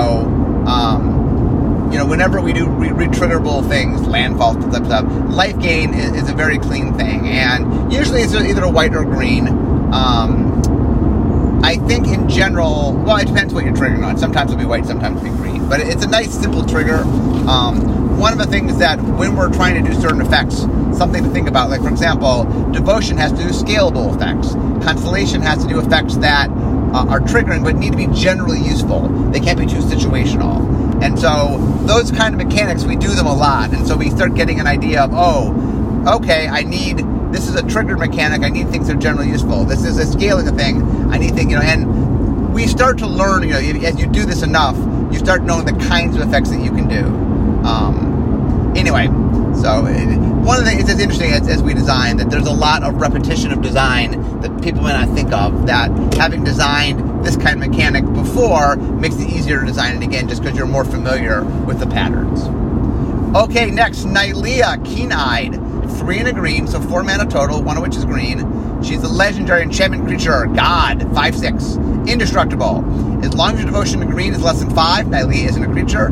um, 0.68 1.90
you 1.92 1.98
know, 1.98 2.06
whenever 2.06 2.40
we 2.40 2.54
do 2.54 2.69
re- 2.69 2.90
retriggerable 2.90 3.68
things, 3.68 4.06
landfall 4.08 4.62
stuff, 4.62 4.86
stuff, 4.86 5.06
life 5.30 5.60
gain 5.60 5.96
is, 5.96 6.12
is, 6.12 6.30
a 6.30 6.34
very 6.34 6.60
clean 6.60 6.94
thing. 6.96 7.28
And 7.28 7.92
usually 7.92 8.22
it's 8.22 8.36
either 8.36 8.64
a 8.64 8.69
white 8.69 8.94
or 8.94 9.04
green. 9.04 9.48
Um, 9.92 11.62
I 11.63 11.78
think 11.88 12.08
in 12.08 12.30
general, 12.30 12.94
well, 12.94 13.18
it 13.18 13.25
depends 13.25 13.54
what 13.54 13.66
you're 13.66 13.74
triggering 13.74 14.06
on. 14.06 14.18
Sometimes 14.18 14.52
it'll 14.52 14.62
be 14.62 14.68
white, 14.68 14.86
sometimes 14.86 15.22
it'll 15.24 15.34
be 15.34 15.38
green. 15.38 15.68
But 15.68 15.80
it's 15.80 16.06
a 16.06 16.08
nice, 16.08 16.34
simple 16.40 16.63
trigger. 16.66 17.00
Um, 17.50 18.20
one 18.20 18.31
of 18.31 18.38
the 18.38 18.46
things 18.46 18.78
that 18.78 19.02
when 19.02 19.36
we're 19.36 19.52
trying 19.52 19.84
to 19.84 19.90
do 19.90 20.00
certain 20.00 20.22
effects, 20.22 20.66
something 20.98 21.24
to 21.24 21.30
think 21.30 21.48
about. 21.48 21.70
Like, 21.70 21.82
for 21.82 21.90
example, 21.90 22.44
devotion 22.72 23.18
has 23.18 23.32
to 23.32 23.38
do 23.38 23.50
scalable 23.50 24.16
effects. 24.16 24.54
Constellation 24.84 25.42
has 25.42 25.64
to 25.64 25.70
do 25.70 25.80
effects 25.80 26.16
that 26.18 26.50
uh, 26.50 27.06
are 27.08 27.20
triggering 27.20 27.64
but 27.64 27.76
need 27.76 27.92
to 27.92 27.98
be 27.98 28.08
generally 28.08 28.60
useful. 28.60 29.08
They 29.32 29.40
can't 29.40 29.60
be 29.60 29.66
too 29.66 29.82
situational. 29.82 30.66
And 31.04 31.20
so, 31.20 31.58
those 31.86 32.12
kind 32.12 32.34
of 32.34 32.46
mechanics, 32.46 32.84
we 32.84 32.96
do 32.96 33.10
them 33.10 33.28
a 33.28 33.36
lot. 33.36 33.72
And 33.72 33.88
so, 33.88 33.96
we 33.96 34.10
start 34.10 34.36
getting 34.36 34.60
an 34.60 34.68
idea 34.68 35.04
of, 35.04 35.12
oh, 35.14 35.54
okay, 36.18 36.48
I 36.48 36.64
need 36.64 37.06
this 37.32 37.50
is 37.50 37.56
a 37.56 37.64
triggered 37.64 38.00
mechanic. 38.00 38.44
I 38.44 38.50
need 38.50 38.70
things 38.70 38.88
that 38.88 38.96
are 38.96 39.00
generally 39.00 39.30
useful. 39.30 39.66
This 39.66 39.84
is 39.84 39.98
a 39.98 40.06
scaling 40.06 40.46
thing. 40.58 40.82
I 41.12 41.18
need 41.18 41.36
things, 41.36 41.52
you 41.52 41.58
know, 41.58 41.64
and 41.64 42.54
we 42.54 42.68
start 42.68 42.98
to 43.00 43.08
learn, 43.08 43.44
you 43.44 43.50
know, 43.50 43.60
as 43.60 44.00
you 44.00 44.08
do 44.08 44.26
this 44.26 44.42
enough, 44.42 44.77
you 45.12 45.20
start 45.20 45.44
knowing 45.44 45.66
the 45.66 45.74
kinds 45.88 46.16
of 46.16 46.27
effects 46.27 46.50
that 46.50 46.62
you 46.62 46.72
can 46.72 46.88
do. 46.88 47.06
Um, 47.68 48.74
anyway, 48.75 49.08
so 49.62 49.82
one 50.48 50.60
of 50.60 50.64
the 50.64 50.72
things 50.72 50.86
that's 50.86 51.00
interesting 51.00 51.32
as, 51.32 51.48
as, 51.48 51.62
we 51.62 51.74
design 51.74 52.18
that 52.18 52.30
there's 52.30 52.46
a 52.46 52.52
lot 52.52 52.84
of 52.84 52.96
repetition 52.96 53.52
of 53.52 53.62
design 53.62 54.12
that 54.42 54.62
people 54.64 54.82
may 54.82 54.94
not 54.94 55.10
think 55.14 55.34
of. 55.34 55.68
That 55.68 55.90
having 56.14 56.44
designed 56.44 57.26
this 57.26 57.36
kind 57.36 57.62
of 57.62 57.70
mechanic 57.70 58.06
before 58.14 58.78
makes 58.78 59.16
it 59.16 59.30
easier 59.30 59.60
to 59.60 59.66
design 59.66 59.98
it 59.98 60.06
again, 60.06 60.30
just 60.30 60.42
because 60.42 60.58
you're 60.58 60.68
more 60.68 60.86
familiar 60.86 61.44
with 61.44 61.80
the 61.80 61.88
patterns. 61.88 62.44
Okay, 63.36 63.70
next 63.72 64.06
Nylea, 64.06 64.84
Keen-Eyed, 64.86 65.54
three 65.98 66.20
and 66.20 66.28
a 66.30 66.34
green, 66.34 66.66
so 66.68 66.80
four 66.80 67.04
mana 67.04 67.26
total, 67.26 67.62
one 67.62 67.76
of 67.76 67.84
which 67.84 67.98
is 67.98 68.06
green. 68.06 68.82
She's 68.82 69.04
a 69.04 69.10
legendary 69.10 69.64
enchantment 69.64 70.06
creature, 70.06 70.46
God, 70.46 71.14
five 71.14 71.36
six, 71.36 71.76
indestructible. 72.08 72.86
As 73.26 73.34
long 73.34 73.56
as 73.56 73.60
your 73.60 73.66
devotion 73.66 74.00
to 74.00 74.06
green 74.06 74.34
is 74.34 74.42
less 74.42 74.60
than 74.60 74.70
five, 74.70 75.08
Nylea 75.08 75.50
isn't 75.50 75.64
a 75.64 75.68
creature. 75.74 76.08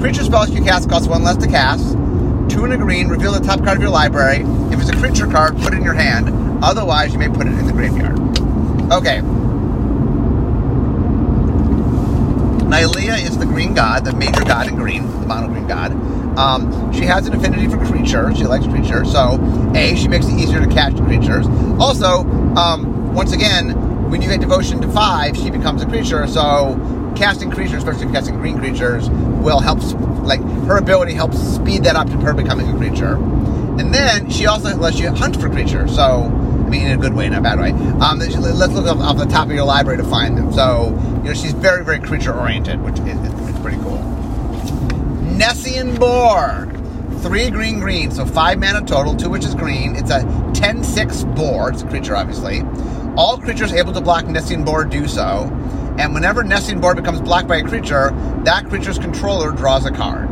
Creature 0.00 0.24
spells 0.24 0.50
you 0.50 0.62
cast 0.62 0.88
cost 0.88 1.10
one 1.10 1.22
less 1.22 1.36
to 1.36 1.48
cast 1.48 1.98
two 2.64 2.72
in 2.72 2.80
a 2.80 2.82
green, 2.82 3.08
reveal 3.08 3.32
the 3.32 3.40
top 3.40 3.62
card 3.62 3.76
of 3.76 3.82
your 3.82 3.90
library. 3.90 4.38
If 4.72 4.80
it's 4.80 4.90
a 4.90 4.96
creature 4.96 5.26
card, 5.26 5.56
put 5.58 5.72
it 5.72 5.76
in 5.76 5.84
your 5.84 5.94
hand. 5.94 6.30
Otherwise, 6.62 7.12
you 7.12 7.18
may 7.18 7.28
put 7.28 7.46
it 7.46 7.52
in 7.52 7.66
the 7.66 7.72
graveyard. 7.72 8.18
Okay. 8.92 9.20
Nylea 12.64 13.22
is 13.22 13.38
the 13.38 13.46
green 13.46 13.74
god, 13.74 14.04
the 14.04 14.12
major 14.14 14.42
god 14.44 14.68
in 14.68 14.76
green, 14.76 15.06
the 15.20 15.26
mono 15.26 15.48
green 15.48 15.66
god. 15.66 15.92
Um, 16.38 16.92
she 16.92 17.02
has 17.02 17.26
an 17.26 17.34
affinity 17.34 17.68
for 17.68 17.84
creatures. 17.86 18.38
She 18.38 18.44
likes 18.44 18.66
creatures. 18.66 19.12
So, 19.12 19.38
A, 19.74 19.94
she 19.96 20.08
makes 20.08 20.26
it 20.26 20.34
easier 20.34 20.60
to 20.60 20.66
catch 20.66 20.96
creatures. 20.96 21.46
Also, 21.78 22.22
um, 22.56 23.14
once 23.14 23.32
again, 23.32 24.10
when 24.10 24.22
you 24.22 24.28
get 24.28 24.40
devotion 24.40 24.80
to 24.80 24.88
five, 24.88 25.36
she 25.36 25.50
becomes 25.50 25.82
a 25.82 25.86
creature. 25.86 26.26
So, 26.26 26.74
casting 27.14 27.50
creatures, 27.50 27.84
especially 27.84 28.12
casting 28.12 28.36
green 28.36 28.58
creatures, 28.58 29.08
will 29.10 29.60
help, 29.60 29.78
like, 30.24 30.40
her 30.66 30.76
ability 30.76 31.12
helps 31.12 31.38
speed 31.38 31.84
that 31.84 31.96
up 31.96 32.08
to 32.08 32.16
her 32.18 32.34
becoming 32.34 32.68
a 32.68 32.76
creature. 32.76 33.14
And 33.78 33.92
then 33.92 34.30
she 34.30 34.46
also 34.46 34.74
lets 34.76 34.98
you 34.98 35.10
hunt 35.10 35.40
for 35.40 35.48
creatures. 35.48 35.94
So, 35.94 36.02
I 36.04 36.68
mean, 36.68 36.86
in 36.86 36.98
a 36.98 37.00
good 37.00 37.14
way, 37.14 37.28
not 37.28 37.40
a 37.40 37.42
bad 37.42 37.58
way. 37.58 37.70
Um, 37.70 38.18
let's 38.18 38.36
look 38.72 38.86
off, 38.86 38.98
off, 38.98 39.18
the 39.18 39.26
top 39.26 39.48
of 39.48 39.54
your 39.54 39.64
library 39.64 39.98
to 39.98 40.04
find 40.04 40.38
them. 40.38 40.52
So, 40.52 40.90
you 41.18 41.30
know, 41.30 41.34
she's 41.34 41.52
very, 41.52 41.84
very 41.84 42.00
creature 42.00 42.32
oriented, 42.32 42.80
which 42.82 42.98
is, 43.00 43.18
is 43.18 43.60
pretty 43.60 43.78
cool. 43.78 43.98
Nessian 45.36 45.98
Boar. 45.98 46.70
Three 47.22 47.50
green, 47.50 47.80
green, 47.80 48.10
so 48.10 48.26
five 48.26 48.60
mana 48.60 48.84
total, 48.84 49.16
two 49.16 49.30
which 49.30 49.44
is 49.44 49.54
green. 49.54 49.96
It's 49.96 50.10
a 50.10 50.20
10 50.54 50.84
6 50.84 51.24
boar. 51.24 51.70
It's 51.70 51.82
a 51.82 51.88
creature, 51.88 52.14
obviously. 52.14 52.62
All 53.16 53.38
creatures 53.38 53.72
able 53.72 53.92
to 53.94 54.00
block 54.00 54.26
Nessian 54.26 54.64
Boar 54.64 54.84
do 54.84 55.08
so. 55.08 55.50
And 55.98 56.12
whenever 56.12 56.42
Nessian 56.42 56.80
Boar 56.80 56.94
becomes 56.94 57.20
blocked 57.20 57.46
by 57.46 57.56
a 57.56 57.62
creature, 57.62 58.10
that 58.44 58.66
creature's 58.68 58.98
controller 58.98 59.52
draws 59.52 59.86
a 59.86 59.90
card. 59.90 60.28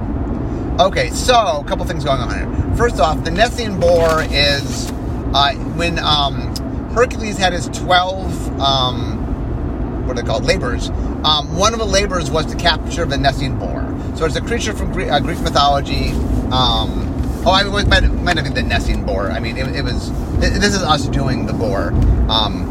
Okay, 0.81 1.11
so 1.11 1.61
a 1.61 1.65
couple 1.65 1.85
things 1.85 2.05
going 2.05 2.21
on 2.21 2.35
here. 2.35 2.77
First 2.77 2.99
off, 2.99 3.23
the 3.25 3.31
Nessian 3.31 3.79
Boar 3.79 4.23
is 4.31 4.91
uh, 5.35 5.55
when 5.77 5.99
um, 5.99 6.55
Hercules 6.95 7.39
had 7.39 7.53
his 7.53 7.69
12, 7.69 8.61
um, 8.61 10.07
what 10.07 10.19
are 10.19 10.23
they 10.23 10.27
called, 10.27 10.45
labors. 10.45 10.91
Um, 11.25 11.57
one 11.57 11.73
of 11.73 11.79
the 11.79 11.87
labors 11.87 12.31
was 12.31 12.47
to 12.47 12.57
capture 12.57 13.05
the 13.05 13.17
Nessian 13.17 13.59
Boar. 13.59 13.89
So 14.17 14.25
it's 14.25 14.35
a 14.37 14.41
creature 14.41 14.73
from 14.73 14.93
Greek, 14.93 15.11
uh, 15.11 15.21
Greek 15.21 15.41
mythology. 15.41 16.11
Um, 16.51 17.09
oh, 17.47 17.53
I 17.53 17.63
mean, 17.63 17.89
might, 17.89 18.03
might 18.03 18.37
have 18.37 18.53
been 18.53 18.55
the 18.55 18.75
Nessian 18.75 19.07
Boar. 19.07 19.31
I 19.31 19.39
mean, 19.39 19.57
it, 19.57 19.77
it 19.77 19.85
was. 19.85 20.11
This 20.41 20.75
is 20.75 20.83
us 20.83 21.07
doing 21.07 21.47
the 21.47 21.53
boar. 21.53 21.93
Um, 22.29 22.69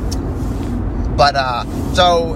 but 1.15 1.35
uh, 1.35 1.63
so 1.93 2.35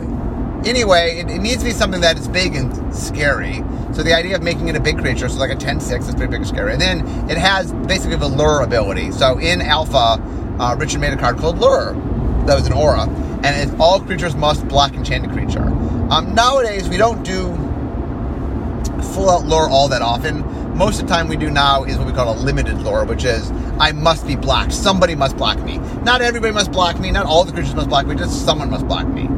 anyway, 0.66 1.20
it, 1.20 1.30
it, 1.30 1.40
needs 1.40 1.58
to 1.60 1.66
be 1.66 1.72
something 1.72 2.02
that 2.02 2.18
is 2.18 2.28
big 2.28 2.56
and 2.56 2.94
scary. 2.94 3.64
So 3.94 4.04
the 4.04 4.14
idea 4.14 4.36
of 4.36 4.44
making 4.44 4.68
it 4.68 4.76
a 4.76 4.80
big 4.80 4.98
creature, 4.98 5.30
so 5.30 5.40
like 5.40 5.52
a 5.52 5.56
10-6, 5.56 6.08
is 6.08 6.16
pretty 6.16 6.28
big 6.28 6.42
and 6.42 6.48
scary. 6.48 6.74
And 6.74 6.82
then 6.82 7.08
it 7.30 7.38
has 7.38 7.72
basically 7.88 8.18
the 8.18 8.28
lure 8.28 8.62
ability. 8.62 9.12
So 9.12 9.40
in 9.40 9.62
Alpha, 9.62 10.22
uh, 10.60 10.76
Richard 10.78 11.00
made 11.00 11.14
a 11.14 11.18
card 11.18 11.38
called 11.38 11.60
Lure. 11.60 11.94
That 12.46 12.56
was 12.56 12.68
an 12.68 12.74
aura. 12.74 13.08
And 13.44 13.72
it, 13.72 13.80
all 13.80 14.00
creatures 14.00 14.36
must 14.36 14.68
block 14.68 14.94
enchanted 14.94 15.32
creature. 15.32 15.66
Um, 16.10 16.34
nowadays, 16.36 16.90
we 16.90 16.98
don't 16.98 17.24
do 17.24 17.54
full 19.14 19.30
out 19.30 19.46
lure 19.46 19.70
all 19.70 19.88
that 19.90 20.02
often. 20.02 20.44
Most 20.78 21.02
of 21.02 21.08
the 21.08 21.14
time 21.14 21.28
we 21.28 21.38
do 21.38 21.50
now 21.50 21.84
is 21.84 21.98
what 21.98 22.06
we 22.06 22.14
call 22.14 22.34
a 22.34 22.38
limited 22.38 22.80
lure, 22.80 23.06
which 23.06 23.24
is 23.24 23.50
I 23.80 23.92
must 23.94 24.28
be 24.28 24.36
blocked. 24.36 24.74
Somebody 24.74 25.16
must 25.16 25.38
block 25.38 25.60
me. 25.62 25.78
Not 26.04 26.22
everybody 26.22 26.54
must 26.54 26.72
block 26.72 27.00
me. 27.00 27.12
Not 27.12 27.26
all 27.26 27.44
the 27.46 27.54
creatures 27.54 27.76
must 27.76 27.90
block 27.90 28.06
me. 28.08 28.16
Just 28.16 28.46
someone 28.46 28.70
must 28.70 28.88
block 28.88 29.08
me. 29.08 29.30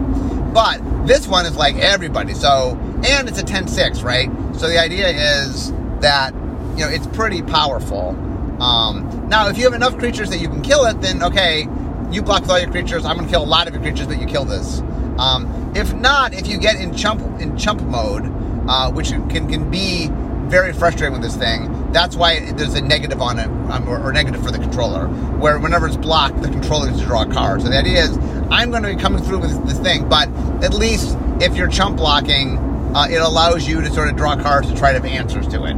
But 0.57 1.05
this 1.05 1.27
one 1.27 1.45
is 1.45 1.55
like 1.55 1.75
everybody. 1.75 2.33
So, 2.33 2.75
and 3.07 3.29
it's 3.29 3.37
a 3.37 3.43
10-6, 3.43 4.03
right? 4.03 4.27
So 4.55 4.67
the 4.67 4.79
idea 4.79 5.09
is 5.09 5.71
that, 5.99 6.33
you 6.71 6.83
know, 6.83 6.89
it's 6.89 7.05
pretty 7.05 7.43
powerful. 7.43 8.17
Um, 8.59 9.27
now, 9.29 9.49
if 9.49 9.59
you 9.59 9.65
have 9.65 9.75
enough 9.75 9.99
creatures 9.99 10.31
that 10.31 10.39
you 10.39 10.47
can 10.47 10.63
kill 10.63 10.85
it, 10.85 10.99
then 10.99 11.21
okay, 11.21 11.67
you 12.09 12.23
block 12.23 12.41
with 12.41 12.49
all 12.49 12.59
your 12.59 12.71
creatures. 12.71 13.05
I'm 13.05 13.17
going 13.17 13.27
to 13.27 13.31
kill 13.31 13.43
a 13.43 13.45
lot 13.45 13.67
of 13.67 13.75
your 13.75 13.83
creatures, 13.83 14.07
but 14.07 14.19
you 14.19 14.25
kill 14.25 14.45
this. 14.45 14.79
Um, 15.19 15.73
if 15.75 15.93
not, 15.93 16.33
if 16.33 16.47
you 16.47 16.57
get 16.57 16.77
in 16.77 16.95
chump 16.95 17.21
in 17.39 17.55
chump 17.55 17.83
mode, 17.83 18.23
uh, 18.67 18.91
which 18.91 19.09
can 19.09 19.47
can 19.47 19.69
be 19.69 20.09
very 20.49 20.73
frustrating 20.73 21.13
with 21.13 21.21
this 21.21 21.35
thing. 21.35 21.71
That's 21.91 22.15
why 22.15 22.51
there's 22.51 22.73
a 22.73 22.81
negative 22.81 23.21
on 23.21 23.39
it, 23.39 23.47
um, 23.71 23.87
or, 23.87 23.99
or, 24.01 24.11
negative 24.11 24.43
for 24.43 24.51
the 24.51 24.59
controller, 24.59 25.07
where 25.07 25.57
whenever 25.57 25.87
it's 25.87 25.97
blocked, 25.97 26.41
the 26.41 26.49
controller 26.49 26.87
needs 26.87 26.99
to 26.99 27.05
draw 27.05 27.23
a 27.23 27.31
card. 27.31 27.61
So 27.61 27.69
the 27.69 27.77
idea 27.77 28.03
is, 28.03 28.17
I'm 28.51 28.71
going 28.71 28.83
to 28.83 28.93
be 28.93 29.01
coming 29.01 29.23
through 29.23 29.39
with 29.39 29.67
this 29.67 29.79
thing, 29.79 30.07
but 30.09 30.29
at 30.63 30.73
least 30.73 31.17
if 31.39 31.55
you're 31.55 31.67
chump 31.67 31.97
blocking, 31.97 32.57
uh, 32.95 33.07
it 33.09 33.21
allows 33.21 33.67
you 33.67 33.81
to 33.81 33.89
sort 33.91 34.09
of 34.09 34.17
draw 34.17 34.35
cards 34.35 34.69
to 34.69 34.75
try 34.75 34.91
to 34.91 34.99
have 34.99 35.05
answers 35.05 35.47
to 35.47 35.65
it. 35.65 35.75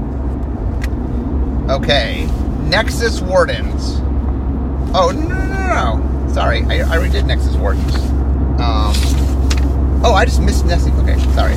Okay, 1.71 2.27
Nexus 2.63 3.21
Wardens. 3.21 3.99
Oh, 4.95 5.11
no, 5.13 5.27
no, 5.27 5.45
no, 5.45 5.97
no. 5.97 6.33
Sorry, 6.33 6.63
I, 6.63 6.79
I 6.79 6.97
already 6.97 7.11
did 7.11 7.25
Nexus 7.25 7.55
Wardens. 7.55 7.95
Um, 8.59 8.93
oh, 10.03 10.13
I 10.15 10.25
just 10.25 10.41
missed 10.41 10.65
Nessie. 10.65 10.91
Okay, 10.91 11.17
sorry. 11.33 11.53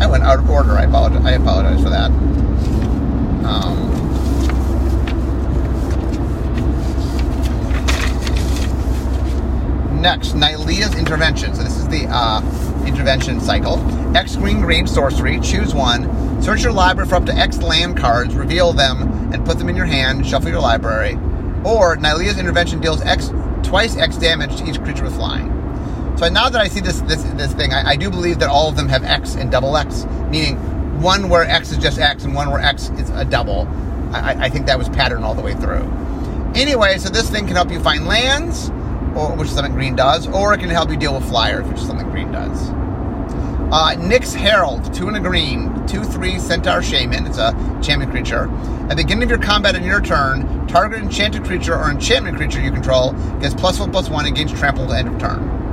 I 0.00 0.06
went 0.06 0.22
out 0.22 0.38
of 0.38 0.48
order. 0.48 0.72
I 0.72 0.84
apologize, 0.84 1.24
I 1.24 1.32
apologize 1.32 1.82
for 1.82 1.90
that. 1.90 2.10
Um, 3.46 3.92
next, 10.00 10.34
Nylea's 10.34 10.94
Intervention. 10.96 11.54
So 11.54 11.62
this 11.62 11.76
is 11.76 11.88
the 11.88 12.06
uh, 12.08 12.42
intervention 12.86 13.40
cycle. 13.40 13.78
X 14.16 14.36
green 14.36 14.60
green 14.60 14.86
sorcery. 14.86 15.40
Choose 15.40 15.74
one. 15.74 16.42
Search 16.42 16.62
your 16.62 16.72
library 16.72 17.08
for 17.08 17.16
up 17.16 17.26
to 17.26 17.34
X 17.34 17.62
land 17.62 17.96
cards. 17.96 18.34
Reveal 18.34 18.72
them 18.72 19.32
and 19.32 19.44
put 19.44 19.58
them 19.58 19.68
in 19.68 19.76
your 19.76 19.86
hand. 19.86 20.26
Shuffle 20.26 20.50
your 20.50 20.60
library. 20.60 21.14
Or 21.64 21.96
Nylea's 21.96 22.38
Intervention 22.38 22.80
deals 22.80 23.00
X 23.02 23.32
twice 23.62 23.96
X 23.96 24.16
damage 24.16 24.56
to 24.56 24.68
each 24.68 24.80
creature 24.82 25.04
with 25.04 25.14
flying. 25.14 25.52
So 26.16 26.28
now 26.28 26.48
that 26.48 26.60
I 26.60 26.68
see 26.68 26.80
this 26.80 27.00
this 27.02 27.22
this 27.34 27.52
thing, 27.52 27.72
I, 27.72 27.90
I 27.90 27.96
do 27.96 28.10
believe 28.10 28.38
that 28.38 28.48
all 28.48 28.68
of 28.68 28.76
them 28.76 28.88
have 28.88 29.04
X 29.04 29.34
and 29.34 29.50
double 29.50 29.76
X, 29.76 30.04
meaning 30.30 30.56
one 31.00 31.28
where 31.28 31.44
X 31.44 31.70
is 31.70 31.78
just 31.78 31.98
X 31.98 32.24
and 32.24 32.34
one 32.34 32.50
where 32.50 32.60
X 32.60 32.90
is 32.90 33.10
a 33.10 33.24
double. 33.24 33.66
I, 34.12 34.46
I 34.46 34.48
think 34.48 34.66
that 34.66 34.78
was 34.78 34.88
patterned 34.88 35.24
all 35.24 35.34
the 35.34 35.42
way 35.42 35.54
through. 35.54 35.90
Anyway, 36.54 36.98
so 36.98 37.08
this 37.08 37.28
thing 37.28 37.46
can 37.46 37.56
help 37.56 37.70
you 37.70 37.80
find 37.80 38.06
lands, 38.06 38.70
or 39.16 39.34
which 39.36 39.48
is 39.48 39.54
something 39.54 39.74
green 39.74 39.96
does, 39.96 40.26
or 40.28 40.54
it 40.54 40.60
can 40.60 40.70
help 40.70 40.90
you 40.90 40.96
deal 40.96 41.14
with 41.14 41.28
flyers, 41.28 41.66
which 41.66 41.78
is 41.78 41.86
something 41.86 42.08
green 42.10 42.32
does. 42.32 42.70
Uh, 43.68 43.96
Nyx 43.96 44.32
Herald, 44.32 44.94
two 44.94 45.08
and 45.08 45.16
a 45.16 45.20
green, 45.20 45.86
two 45.88 46.04
three 46.04 46.38
Centaur 46.38 46.82
Shaman. 46.82 47.26
It's 47.26 47.38
a 47.38 47.52
champion 47.82 48.10
creature. 48.12 48.48
At 48.84 48.90
the 48.90 48.96
beginning 48.96 49.24
of 49.24 49.30
your 49.30 49.40
combat 49.40 49.74
in 49.74 49.82
your 49.82 50.00
turn, 50.00 50.68
target 50.68 51.02
enchanted 51.02 51.44
creature 51.44 51.74
or 51.74 51.90
enchantment 51.90 52.36
creature 52.36 52.60
you 52.60 52.70
control 52.70 53.12
gets 53.40 53.54
plus 53.54 53.80
one 53.80 53.90
plus 53.90 54.08
one 54.08 54.24
and 54.24 54.36
gains 54.36 54.52
trample 54.52 54.92
at 54.92 55.04
end 55.04 55.14
of 55.14 55.20
turn. 55.20 55.65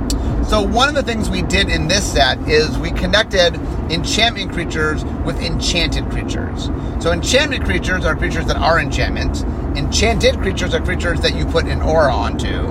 So 0.48 0.60
one 0.62 0.88
of 0.88 0.94
the 0.94 1.02
things 1.02 1.30
we 1.30 1.42
did 1.42 1.68
in 1.68 1.88
this 1.88 2.12
set 2.12 2.38
is 2.48 2.76
we 2.78 2.90
connected 2.90 3.54
enchantment 3.90 4.52
creatures 4.52 5.02
with 5.24 5.40
enchanted 5.40 6.08
creatures. 6.10 6.66
So 7.00 7.12
enchantment 7.12 7.64
creatures 7.64 8.04
are 8.04 8.14
creatures 8.14 8.46
that 8.46 8.56
are 8.56 8.78
enchantments. 8.78 9.42
Enchanted 9.76 10.36
creatures 10.38 10.74
are 10.74 10.80
creatures 10.80 11.20
that 11.22 11.34
you 11.34 11.46
put 11.46 11.64
an 11.64 11.80
aura 11.80 12.12
onto. 12.12 12.68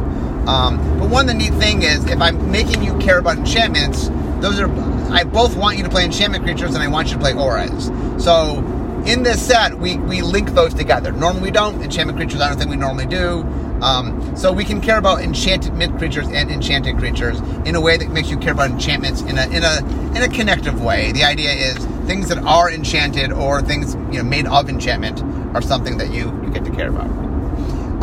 Um, 0.48 0.78
but 1.00 1.10
one 1.10 1.28
of 1.28 1.28
the 1.28 1.34
neat 1.34 1.54
thing 1.56 1.84
is 1.84 2.06
if 2.06 2.22
I'm 2.22 2.52
making 2.52 2.84
you 2.84 2.98
care 3.00 3.18
about 3.18 3.38
enchantments, 3.38 4.10
those 4.40 4.60
are 4.60 4.70
I 5.12 5.24
both 5.24 5.56
want 5.56 5.78
you 5.78 5.84
to 5.84 5.90
play 5.90 6.06
enchantment 6.06 6.44
creatures 6.44 6.76
and 6.76 6.84
I 6.84 6.88
want 6.88 7.08
you 7.08 7.16
to 7.16 7.20
play 7.20 7.34
auras. 7.34 7.92
So 8.24 8.60
in 9.06 9.24
this 9.24 9.46
set, 9.46 9.78
we, 9.78 9.98
we 9.98 10.22
link 10.22 10.52
those 10.52 10.74
together. 10.74 11.12
Normally 11.12 11.44
we 11.44 11.52
don't. 11.52 11.82
Enchantment 11.82 12.18
creatures 12.18 12.40
I 12.40 12.50
don't 12.50 12.58
think 12.58 12.70
we 12.70 12.78
normally 12.78 13.06
do. 13.08 13.44
Um, 13.84 14.36
so 14.38 14.54
we 14.54 14.64
can 14.64 14.80
care 14.80 14.98
about 14.98 15.22
enchanted 15.22 15.74
creatures 15.98 16.28
and 16.30 16.50
enchanted 16.50 16.98
creatures 16.98 17.40
in 17.66 17.76
a 17.76 17.82
way 17.82 17.98
that 17.98 18.10
makes 18.12 18.30
you 18.30 18.38
care 18.38 18.54
about 18.54 18.72
enchantments 18.72 19.22
in 19.22 19.38
a 19.38 19.46
in 19.48 19.64
a 19.64 19.80
in 20.16 20.24
a 20.24 20.30
connective 20.30 20.82
way. 20.82 21.12
The 21.12 21.26
idea 21.26 21.52
is 21.52 21.76
things 22.08 22.30
that 22.30 22.38
are 22.40 22.72
enchanted 22.72 23.34
or 23.34 23.62
things 23.62 23.96
you 24.10 24.20
know 24.20 24.24
made 24.24 24.48
of 24.48 24.70
enchantment 24.70 25.22
are 25.54 25.62
something 25.62 25.98
that 25.98 26.12
you, 26.12 26.32
you 26.44 26.50
get 26.52 26.64
to 26.64 26.72
care 26.72 26.88
about. 26.88 27.10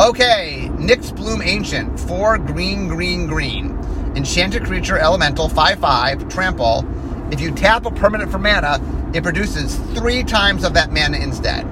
Okay, 0.00 0.70
Nyxbloom 0.74 1.44
Ancient, 1.44 1.98
four 1.98 2.36
green, 2.38 2.88
green, 2.88 3.26
green. 3.26 3.78
Enchanted 4.16 4.64
creature, 4.64 4.98
elemental, 4.98 5.48
5 5.48 5.78
5, 5.78 6.28
trample. 6.28 6.86
If 7.32 7.40
you 7.40 7.52
tap 7.52 7.86
a 7.86 7.90
permanent 7.90 8.30
for 8.30 8.38
mana, 8.38 8.80
it 9.14 9.22
produces 9.22 9.76
three 9.94 10.24
times 10.24 10.64
of 10.64 10.74
that 10.74 10.92
mana 10.92 11.18
instead. 11.18 11.66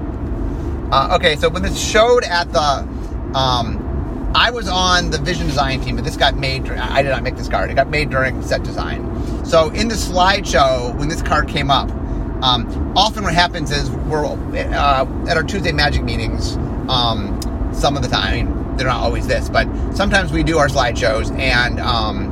Uh, 0.91 1.15
okay, 1.15 1.35
so 1.35 1.49
when 1.49 1.61
this 1.61 1.79
showed 1.79 2.23
at 2.23 2.51
the 2.51 2.87
um, 3.37 3.78
I 4.35 4.51
was 4.51 4.67
on 4.67 5.09
the 5.09 5.17
vision 5.17 5.47
design 5.47 5.81
team, 5.81 5.95
but 5.95 6.05
this 6.05 6.15
got 6.15 6.37
made. 6.37 6.69
I 6.69 7.01
did 7.01 7.09
not 7.09 7.23
make 7.23 7.35
this 7.35 7.47
card. 7.47 7.71
It 7.71 7.75
got 7.75 7.89
made 7.89 8.09
during 8.09 8.41
set 8.43 8.63
design. 8.63 9.45
So 9.45 9.69
in 9.69 9.87
the 9.87 9.95
slideshow, 9.95 10.95
when 10.97 11.09
this 11.09 11.21
card 11.21 11.47
came 11.47 11.71
up, 11.71 11.89
um, 12.43 12.93
often 12.95 13.23
what 13.23 13.33
happens 13.33 13.71
is 13.71 13.89
we're 13.89 14.25
uh, 14.25 15.05
at 15.27 15.35
our 15.35 15.43
Tuesday 15.43 15.71
Magic 15.71 16.03
meetings. 16.03 16.55
Um, 16.87 17.39
some 17.73 17.95
of 17.95 18.03
the 18.03 18.07
time, 18.07 18.23
I 18.23 18.43
mean, 18.43 18.77
they're 18.77 18.87
not 18.87 19.01
always 19.01 19.27
this, 19.27 19.49
but 19.49 19.67
sometimes 19.93 20.31
we 20.31 20.43
do 20.43 20.57
our 20.57 20.67
slideshows, 20.67 21.37
and 21.37 21.79
um, 21.79 22.29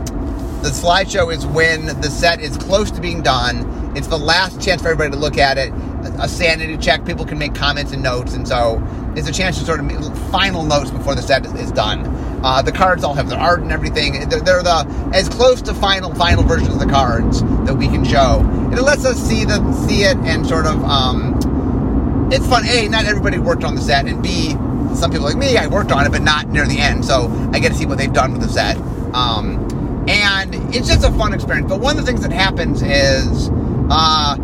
the 0.61 0.69
slideshow 0.69 1.33
is 1.33 1.45
when 1.45 1.87
the 2.01 2.09
set 2.09 2.39
is 2.39 2.57
close 2.57 2.89
to 2.91 3.01
being 3.01 3.21
done. 3.21 3.93
It's 3.97 4.07
the 4.07 4.17
last 4.17 4.61
chance 4.61 4.81
for 4.81 4.89
everybody 4.89 5.11
to 5.11 5.17
look 5.17 5.37
at 5.37 5.57
it. 5.57 5.73
A 6.19 6.29
sanity 6.29 6.77
check. 6.77 7.05
People 7.05 7.25
can 7.25 7.37
make 7.37 7.53
comments 7.53 7.91
and 7.91 8.01
notes, 8.01 8.33
and 8.33 8.47
so 8.47 8.77
it's 9.17 9.27
a 9.27 9.31
chance 9.31 9.57
to 9.57 9.65
sort 9.65 9.79
of 9.79 9.85
make 9.85 9.97
final 10.31 10.63
notes 10.63 10.91
before 10.91 11.15
the 11.15 11.21
set 11.21 11.45
is, 11.45 11.71
done. 11.71 12.05
Uh, 12.43 12.61
the 12.61 12.71
cards 12.71 13.03
all 13.03 13.15
have 13.15 13.29
their 13.29 13.39
art 13.39 13.61
and 13.61 13.71
everything. 13.71 14.29
They're, 14.29 14.39
they're, 14.39 14.63
the 14.63 14.85
as 15.13 15.27
close 15.27 15.61
to 15.63 15.73
final 15.73 16.13
final 16.13 16.43
versions 16.43 16.73
of 16.73 16.79
the 16.79 16.85
cards 16.85 17.41
that 17.65 17.75
we 17.75 17.87
can 17.87 18.05
show. 18.05 18.41
It 18.71 18.81
lets 18.81 19.05
us 19.05 19.17
see 19.17 19.43
the 19.43 19.73
see 19.87 20.03
it 20.03 20.17
and 20.17 20.45
sort 20.45 20.67
of. 20.67 20.83
Um, 20.83 22.29
it's 22.31 22.45
fun. 22.47 22.65
A, 22.67 22.87
not 22.89 23.05
everybody 23.05 23.39
worked 23.39 23.63
on 23.63 23.75
the 23.75 23.81
set, 23.81 24.05
and 24.05 24.21
B, 24.21 24.51
some 24.95 25.11
people 25.11 25.25
like 25.25 25.37
me, 25.37 25.57
I 25.57 25.67
worked 25.67 25.91
on 25.91 26.05
it, 26.05 26.11
but 26.11 26.21
not 26.21 26.49
near 26.49 26.65
the 26.67 26.79
end, 26.79 27.05
so 27.05 27.27
I 27.53 27.59
get 27.59 27.69
to 27.69 27.75
see 27.75 27.85
what 27.85 27.97
they've 27.97 28.13
done 28.13 28.33
with 28.33 28.41
the 28.41 28.49
set. 28.49 28.77
Um, 29.13 30.05
and 30.07 30.53
it's 30.75 30.87
just 30.87 31.03
a 31.03 31.11
fun 31.13 31.33
experience. 31.33 31.69
But 31.69 31.79
one 31.79 31.97
of 31.97 32.05
the 32.05 32.11
things 32.11 32.21
that 32.21 32.31
happens 32.31 32.81
is 32.81 33.49
uh, 33.89 34.35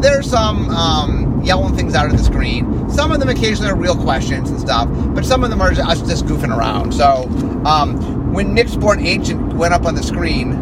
there's 0.00 0.28
some 0.28 0.70
um, 0.70 1.27
yelling 1.42 1.76
things 1.76 1.94
out 1.94 2.06
of 2.06 2.12
the 2.12 2.22
screen. 2.22 2.90
Some 2.90 3.12
of 3.12 3.20
them 3.20 3.28
occasionally 3.28 3.70
are 3.70 3.76
real 3.76 3.96
questions 3.96 4.50
and 4.50 4.60
stuff, 4.60 4.88
but 5.14 5.24
some 5.24 5.44
of 5.44 5.50
them 5.50 5.60
are 5.60 5.72
just, 5.72 6.06
just 6.06 6.24
goofing 6.26 6.56
around. 6.56 6.92
So 6.92 7.28
um, 7.64 8.32
when 8.32 8.54
Nyxbloom 8.54 9.04
Ancient 9.04 9.54
went 9.54 9.74
up 9.74 9.84
on 9.84 9.94
the 9.94 10.02
screen, 10.02 10.52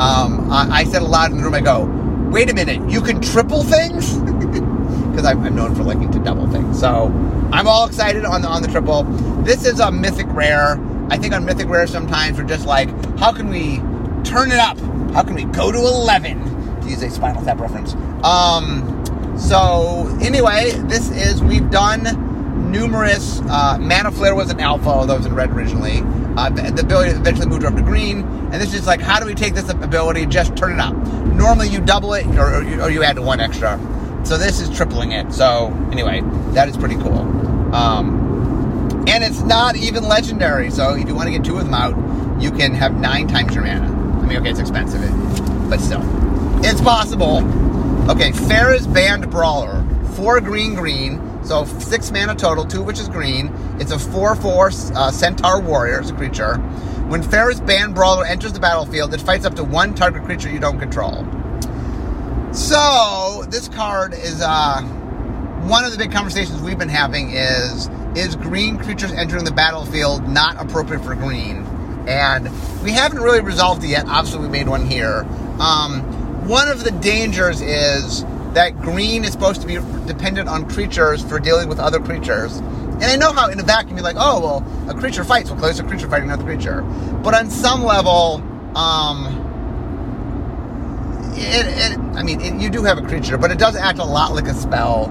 um, 0.00 0.50
I, 0.50 0.68
I, 0.70 0.84
said 0.84 1.02
aloud 1.02 1.32
in 1.32 1.38
the 1.38 1.42
room, 1.42 1.54
I 1.54 1.60
go, 1.60 1.84
wait 2.30 2.50
a 2.50 2.54
minute, 2.54 2.88
you 2.88 3.00
can 3.00 3.20
triple 3.20 3.62
things? 3.64 4.18
Because 5.08 5.32
I'm, 5.32 5.42
I'm 5.42 5.56
known 5.56 5.74
for 5.74 5.82
liking 5.82 6.12
to 6.12 6.20
double 6.20 6.48
things. 6.48 6.78
So 6.78 7.06
I'm 7.52 7.66
all 7.66 7.88
excited 7.88 8.24
on 8.24 8.40
the, 8.42 8.46
on 8.46 8.62
the 8.62 8.68
triple. 8.68 9.02
This 9.42 9.66
is 9.66 9.80
a 9.80 9.90
mythic 9.90 10.28
rare. 10.28 10.78
I 11.10 11.18
think 11.18 11.34
on 11.34 11.44
mythic 11.44 11.66
rare 11.66 11.88
sometimes 11.88 12.38
we're 12.38 12.46
just 12.46 12.66
like, 12.66 12.88
how 13.18 13.32
can 13.32 13.48
we 13.48 13.78
turn 14.22 14.52
it 14.52 14.60
up? 14.60 14.78
How 15.12 15.24
can 15.24 15.34
we 15.34 15.42
go 15.42 15.72
to 15.72 15.78
11? 15.78 16.58
to 16.88 16.94
use 16.94 17.02
a 17.02 17.10
Spinal 17.10 17.42
Tap 17.44 17.60
reference. 17.60 17.94
Um, 18.24 18.97
so 19.38 20.18
anyway, 20.20 20.72
this 20.84 21.10
is 21.10 21.42
we've 21.42 21.70
done 21.70 22.70
numerous. 22.70 23.40
Uh, 23.40 23.78
Mana 23.80 24.10
Flare 24.10 24.34
was 24.34 24.50
an 24.50 24.60
alpha, 24.60 24.88
although 24.88 25.14
it 25.14 25.18
was 25.18 25.26
in 25.26 25.34
red 25.34 25.50
originally. 25.50 26.02
Uh, 26.36 26.50
the 26.50 26.80
ability 26.80 27.10
eventually 27.10 27.46
moved 27.46 27.64
up 27.64 27.74
to 27.74 27.82
green, 27.82 28.20
and 28.20 28.54
this 28.54 28.74
is 28.74 28.86
like, 28.86 29.00
how 29.00 29.18
do 29.18 29.26
we 29.26 29.34
take 29.34 29.54
this 29.54 29.68
ability 29.68 30.22
and 30.22 30.30
just 30.30 30.56
turn 30.56 30.72
it 30.72 30.80
up? 30.80 30.94
Normally, 31.26 31.68
you 31.68 31.80
double 31.80 32.14
it, 32.14 32.26
or, 32.36 32.62
or, 32.62 32.82
or 32.82 32.90
you 32.90 33.02
add 33.02 33.18
one 33.18 33.40
extra. 33.40 33.78
So 34.24 34.36
this 34.36 34.60
is 34.60 34.68
tripling 34.76 35.12
it. 35.12 35.32
So 35.32 35.68
anyway, 35.90 36.20
that 36.52 36.68
is 36.68 36.76
pretty 36.76 36.96
cool. 36.96 37.20
Um, 37.74 39.04
and 39.08 39.24
it's 39.24 39.40
not 39.40 39.76
even 39.76 40.04
legendary. 40.04 40.70
So 40.70 40.94
if 40.94 41.08
you 41.08 41.14
want 41.14 41.28
to 41.28 41.32
get 41.32 41.44
two 41.44 41.56
of 41.56 41.64
them 41.64 41.74
out, 41.74 41.96
you 42.40 42.50
can 42.50 42.74
have 42.74 42.94
nine 42.94 43.26
times 43.26 43.54
your 43.54 43.64
mana. 43.64 43.86
I 43.86 44.26
mean, 44.26 44.38
okay, 44.38 44.50
it's 44.50 44.60
expensive, 44.60 45.00
but 45.70 45.80
still, 45.80 46.02
it's 46.64 46.80
possible. 46.80 47.40
Okay, 48.08 48.32
Pheres-Band 48.32 49.30
Brawler, 49.30 49.84
four 50.14 50.40
green 50.40 50.74
green. 50.74 51.20
So 51.44 51.66
six 51.66 52.10
mana 52.10 52.34
total, 52.34 52.64
two 52.64 52.82
which 52.82 52.98
is 52.98 53.06
green. 53.06 53.48
It's 53.78 53.92
a 53.92 53.96
4-4 53.96 54.96
uh, 54.96 55.10
Centaur 55.10 55.60
Warrior, 55.60 56.00
it's 56.00 56.10
a 56.10 56.14
creature. 56.14 56.56
When 57.08 57.22
Pheres-Band 57.22 57.94
Brawler 57.94 58.24
enters 58.24 58.54
the 58.54 58.60
battlefield, 58.60 59.12
it 59.12 59.20
fights 59.20 59.44
up 59.44 59.56
to 59.56 59.64
one 59.64 59.94
target 59.94 60.24
creature 60.24 60.48
you 60.48 60.58
don't 60.58 60.78
control. 60.78 61.26
So 62.54 63.44
this 63.50 63.68
card 63.68 64.14
is 64.14 64.40
uh, 64.40 64.80
one 65.64 65.84
of 65.84 65.92
the 65.92 65.98
big 65.98 66.10
conversations 66.10 66.62
we've 66.62 66.78
been 66.78 66.88
having 66.88 67.32
is 67.32 67.90
is 68.16 68.36
green 68.36 68.78
creatures 68.78 69.12
entering 69.12 69.44
the 69.44 69.52
battlefield 69.52 70.26
not 70.26 70.58
appropriate 70.58 71.04
for 71.04 71.14
green? 71.14 71.58
And 72.08 72.44
we 72.82 72.90
haven't 72.92 73.20
really 73.20 73.42
resolved 73.42 73.84
it 73.84 73.88
yet. 73.88 74.06
Obviously, 74.06 74.40
we 74.40 74.48
made 74.48 74.66
one 74.66 74.86
here. 74.86 75.26
Um, 75.60 76.17
one 76.48 76.68
of 76.68 76.82
the 76.82 76.90
dangers 76.90 77.60
is 77.60 78.24
that 78.54 78.80
green 78.80 79.22
is 79.22 79.32
supposed 79.32 79.60
to 79.60 79.66
be 79.66 79.74
dependent 80.06 80.48
on 80.48 80.66
creatures 80.68 81.22
for 81.22 81.38
dealing 81.38 81.68
with 81.68 81.78
other 81.78 82.00
creatures. 82.00 82.56
And 82.56 83.04
I 83.04 83.16
know 83.16 83.32
how 83.32 83.50
in 83.50 83.60
a 83.60 83.62
vacuum 83.62 83.98
you're 83.98 84.04
like, 84.04 84.16
oh 84.18 84.40
well, 84.40 84.90
a 84.90 84.94
creature 84.98 85.24
fights. 85.24 85.50
Well, 85.50 85.60
there's 85.60 85.78
a 85.78 85.84
creature 85.84 86.08
fighting 86.08 86.30
another 86.30 86.44
creature. 86.44 86.80
But 87.22 87.34
on 87.34 87.50
some 87.50 87.84
level, 87.84 88.42
um, 88.74 89.44
it, 91.36 91.66
it, 91.66 91.98
I 92.16 92.22
mean, 92.22 92.40
it, 92.40 92.60
you 92.60 92.70
do 92.70 92.82
have 92.82 92.98
a 92.98 93.02
creature, 93.02 93.36
but 93.36 93.50
it 93.50 93.58
does 93.58 93.76
act 93.76 93.98
a 93.98 94.04
lot 94.04 94.34
like 94.34 94.46
a 94.46 94.54
spell. 94.54 95.06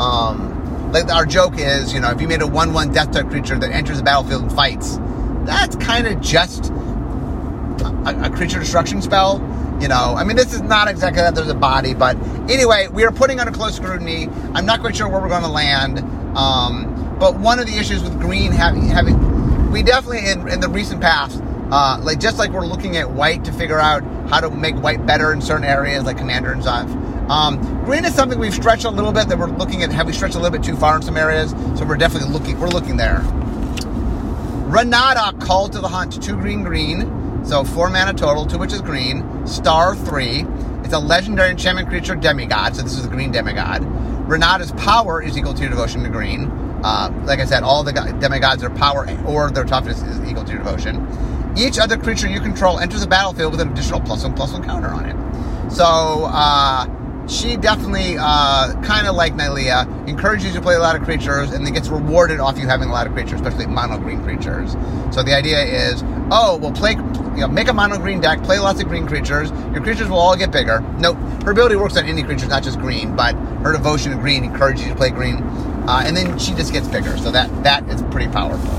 Um, 0.00 0.92
like 0.92 1.10
our 1.10 1.24
joke 1.24 1.54
is, 1.56 1.94
you 1.94 2.00
know, 2.00 2.10
if 2.10 2.20
you 2.20 2.28
made 2.28 2.42
a 2.42 2.46
one-one 2.46 2.92
death 2.92 3.12
type 3.12 3.28
creature 3.30 3.58
that 3.58 3.70
enters 3.70 3.96
the 3.96 4.04
battlefield 4.04 4.42
and 4.42 4.52
fights, 4.52 4.98
that's 5.44 5.74
kind 5.76 6.06
of 6.06 6.20
just 6.20 6.70
a, 6.70 8.26
a, 8.26 8.30
creature 8.30 8.58
destruction 8.58 9.00
spell. 9.00 9.38
You 9.82 9.88
know, 9.88 10.14
I 10.16 10.22
mean, 10.22 10.36
this 10.36 10.54
is 10.54 10.62
not 10.62 10.88
exactly 10.88 11.22
that. 11.22 11.34
There's 11.34 11.48
a 11.48 11.54
body, 11.54 11.92
but 11.92 12.16
anyway, 12.48 12.86
we 12.86 13.04
are 13.04 13.10
putting 13.10 13.40
under 13.40 13.52
close 13.52 13.76
scrutiny. 13.76 14.28
I'm 14.54 14.64
not 14.64 14.80
quite 14.80 14.94
sure 14.94 15.08
where 15.08 15.20
we're 15.20 15.28
going 15.28 15.42
to 15.42 15.48
land. 15.48 15.98
Um, 16.38 17.16
but 17.18 17.38
one 17.38 17.58
of 17.58 17.66
the 17.66 17.76
issues 17.76 18.02
with 18.02 18.18
green 18.20 18.52
having 18.52 18.84
having, 18.84 19.70
we 19.72 19.82
definitely 19.82 20.30
in, 20.30 20.48
in 20.48 20.60
the 20.60 20.68
recent 20.68 21.00
past 21.00 21.42
uh, 21.72 21.98
like 22.02 22.20
just 22.20 22.36
like 22.36 22.50
we're 22.50 22.66
looking 22.66 22.98
at 22.98 23.10
white 23.10 23.44
to 23.44 23.52
figure 23.52 23.80
out 23.80 24.04
how 24.28 24.40
to 24.40 24.50
make 24.50 24.74
white 24.76 25.06
better 25.06 25.32
in 25.32 25.40
certain 25.40 25.64
areas, 25.64 26.04
like 26.04 26.18
commander 26.18 26.52
and 26.52 26.60
stuff. 26.60 26.86
Um, 27.30 27.58
green 27.86 28.04
is 28.04 28.14
something 28.14 28.38
we've 28.38 28.52
stretched 28.52 28.84
a 28.84 28.90
little 28.90 29.10
bit. 29.10 29.28
That 29.28 29.38
we're 29.38 29.46
looking 29.46 29.82
at. 29.82 29.90
Have 29.90 30.06
we 30.06 30.12
stretched 30.12 30.34
a 30.34 30.38
little 30.38 30.56
bit 30.56 30.62
too 30.62 30.76
far 30.76 30.96
in 30.96 31.02
some 31.02 31.16
areas? 31.16 31.52
So 31.78 31.86
we're 31.86 31.96
definitely 31.96 32.28
looking. 32.28 32.60
We're 32.60 32.68
looking 32.68 32.98
there. 32.98 33.22
Renata 34.68 35.34
called 35.38 35.72
to 35.72 35.80
the 35.80 35.88
Hunt, 35.88 36.22
two 36.22 36.36
green 36.36 36.62
green, 36.62 37.00
so 37.44 37.64
four 37.64 37.90
mana 37.90 38.12
total, 38.12 38.46
two 38.46 38.58
which 38.58 38.72
is 38.72 38.80
green. 38.80 39.46
Star 39.46 39.94
three. 39.94 40.46
It's 40.84 40.94
a 40.94 40.98
legendary 40.98 41.50
enchantment 41.50 41.88
creature 41.88 42.14
demigod. 42.14 42.76
So 42.76 42.82
this 42.82 42.94
is 42.94 43.02
the 43.02 43.08
green 43.08 43.32
demigod. 43.32 43.82
Renata's 44.28 44.72
power 44.72 45.22
is 45.22 45.36
equal 45.36 45.54
to 45.54 45.60
your 45.60 45.70
devotion 45.70 46.02
to 46.02 46.08
green. 46.08 46.50
Uh, 46.84 47.12
like 47.24 47.38
I 47.38 47.44
said, 47.44 47.62
all 47.62 47.84
the 47.84 47.92
demigods, 47.92 48.62
are 48.64 48.70
power 48.70 49.06
or 49.26 49.50
their 49.50 49.64
toughness 49.64 50.02
is 50.02 50.20
equal 50.28 50.44
to 50.44 50.52
your 50.52 50.62
devotion. 50.62 51.06
Each 51.56 51.78
other 51.78 51.96
creature 51.96 52.28
you 52.28 52.40
control 52.40 52.78
enters 52.78 53.02
the 53.02 53.06
battlefield 53.06 53.52
with 53.52 53.60
an 53.60 53.70
additional 53.70 54.00
plus 54.00 54.24
one 54.24 54.34
plus 54.34 54.52
one 54.52 54.64
counter 54.64 54.88
on 54.88 55.04
it. 55.04 55.70
So 55.70 55.84
uh, 55.84 56.86
she 57.28 57.56
definitely, 57.56 58.16
uh, 58.18 58.80
kind 58.82 59.06
of 59.06 59.14
like 59.14 59.34
Nylea, 59.34 60.08
encourages 60.08 60.46
you 60.46 60.52
to 60.54 60.60
play 60.60 60.74
a 60.74 60.80
lot 60.80 60.96
of 60.96 61.02
creatures 61.02 61.52
and 61.52 61.64
then 61.64 61.72
gets 61.72 61.88
rewarded 61.88 62.40
off 62.40 62.58
you 62.58 62.66
having 62.66 62.88
a 62.88 62.92
lot 62.92 63.06
of 63.06 63.12
creatures, 63.12 63.40
especially 63.40 63.66
mono 63.66 63.98
green 63.98 64.22
creatures. 64.24 64.72
So 65.12 65.22
the 65.22 65.34
idea 65.34 65.62
is, 65.62 66.02
oh, 66.30 66.58
we'll 66.60 66.72
play, 66.72 66.94
you 67.34 67.40
know, 67.40 67.48
make 67.48 67.68
a 67.68 67.72
mono 67.72 67.98
green 67.98 68.20
deck, 68.20 68.42
play 68.42 68.58
lots 68.58 68.80
of 68.80 68.88
green 68.88 69.06
creatures. 69.06 69.50
Your 69.72 69.82
creatures 69.82 70.08
will 70.08 70.18
all 70.18 70.36
get 70.36 70.50
bigger. 70.50 70.80
Nope, 70.98 71.16
her 71.44 71.52
ability 71.52 71.76
works 71.76 71.96
on 71.96 72.04
any 72.04 72.22
creatures, 72.22 72.48
not 72.48 72.62
just 72.62 72.78
green, 72.78 73.16
but 73.16 73.34
her 73.62 73.72
devotion 73.72 74.12
to 74.12 74.18
green 74.18 74.44
encourages 74.44 74.84
you 74.84 74.90
to 74.90 74.96
play 74.96 75.10
green, 75.10 75.36
uh, 75.88 76.02
and 76.04 76.16
then 76.16 76.38
she 76.38 76.54
just 76.54 76.72
gets 76.72 76.88
bigger. 76.88 77.16
So 77.18 77.30
that 77.30 77.62
that 77.62 77.88
is 77.88 78.02
pretty 78.02 78.30
powerful. 78.30 78.70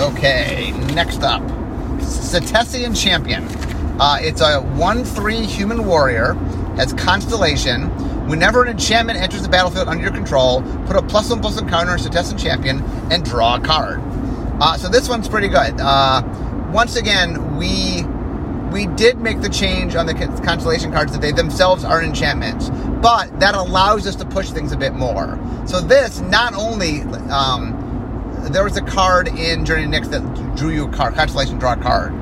Okay, 0.00 0.70
next 0.94 1.22
up, 1.22 1.42
Setessan 1.98 2.96
Champion. 3.00 3.44
Uh, 4.00 4.18
it's 4.20 4.40
a 4.40 4.60
1 4.60 5.04
3 5.04 5.44
human 5.44 5.84
warrior, 5.84 6.34
has 6.76 6.92
Constellation. 6.92 7.90
Whenever 8.28 8.62
an 8.62 8.68
enchantment 8.68 9.18
enters 9.18 9.42
the 9.42 9.48
battlefield 9.48 9.88
under 9.88 10.02
your 10.02 10.12
control, 10.12 10.60
put 10.86 10.96
a 10.96 11.02
plus 11.02 11.30
one 11.30 11.40
plus 11.40 11.56
one 11.58 11.68
counter 11.68 11.92
on 11.92 11.98
Setessan 11.98 12.38
Champion 12.38 12.82
and 13.10 13.24
draw 13.24 13.56
a 13.56 13.60
card. 13.60 14.00
Uh, 14.60 14.76
so 14.76 14.88
this 14.88 15.08
one's 15.08 15.28
pretty 15.28 15.48
good. 15.48 15.80
Uh, 15.80 16.22
once 16.70 16.96
again, 16.96 17.56
we 17.56 18.04
we 18.70 18.86
did 18.96 19.18
make 19.18 19.40
the 19.40 19.48
change 19.48 19.94
on 19.94 20.04
the 20.04 20.12
constellation 20.44 20.92
cards 20.92 21.12
that 21.12 21.22
they 21.22 21.32
themselves 21.32 21.84
are 21.84 22.02
enchantments, 22.02 22.68
but 23.00 23.40
that 23.40 23.54
allows 23.54 24.06
us 24.06 24.14
to 24.16 24.26
push 24.26 24.50
things 24.50 24.72
a 24.72 24.76
bit 24.76 24.92
more. 24.92 25.38
So 25.66 25.80
this 25.80 26.20
not 26.20 26.52
only 26.54 27.00
um, 27.30 28.44
there 28.50 28.62
was 28.62 28.76
a 28.76 28.82
card 28.82 29.28
in 29.28 29.64
Journey 29.64 29.84
to 29.84 29.88
Nyx 29.88 30.10
that 30.10 30.54
drew 30.54 30.70
you 30.70 30.86
a 30.86 30.92
card, 30.92 31.14
Constellation 31.14 31.58
draw 31.58 31.72
a 31.72 31.76
card. 31.76 32.12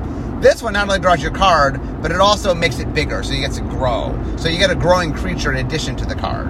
This 0.41 0.61
one 0.61 0.73
not 0.73 0.83
only 0.83 0.99
draws 0.99 1.21
your 1.21 1.31
card, 1.31 1.81
but 2.01 2.11
it 2.11 2.19
also 2.19 2.53
makes 2.53 2.77
it 2.77 2.93
bigger, 2.93 3.23
so 3.23 3.33
you 3.33 3.41
get 3.41 3.53
to 3.53 3.61
grow. 3.61 4.15
So 4.37 4.49
you 4.49 4.59
get 4.59 4.69
a 4.69 4.75
growing 4.75 5.11
creature 5.11 5.51
in 5.51 5.65
addition 5.65 5.95
to 5.95 6.05
the 6.05 6.13
card. 6.13 6.47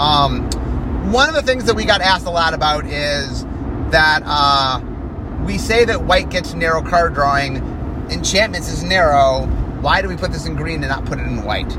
Um, 0.00 0.50
one 1.12 1.28
of 1.28 1.34
the 1.34 1.42
things 1.42 1.64
that 1.64 1.74
we 1.74 1.84
got 1.84 2.00
asked 2.00 2.24
a 2.26 2.30
lot 2.30 2.54
about 2.54 2.86
is 2.86 3.44
that 3.90 4.22
uh, 4.24 4.80
we 5.44 5.58
say 5.58 5.84
that 5.84 6.04
white 6.04 6.30
gets 6.30 6.54
narrow 6.54 6.82
card 6.82 7.12
drawing, 7.12 7.56
enchantments 8.10 8.70
is 8.70 8.82
narrow. 8.82 9.46
Why 9.82 10.00
do 10.00 10.08
we 10.08 10.16
put 10.16 10.32
this 10.32 10.46
in 10.46 10.56
green 10.56 10.82
and 10.82 10.88
not 10.88 11.04
put 11.04 11.18
it 11.18 11.26
in 11.26 11.44
white? 11.44 11.70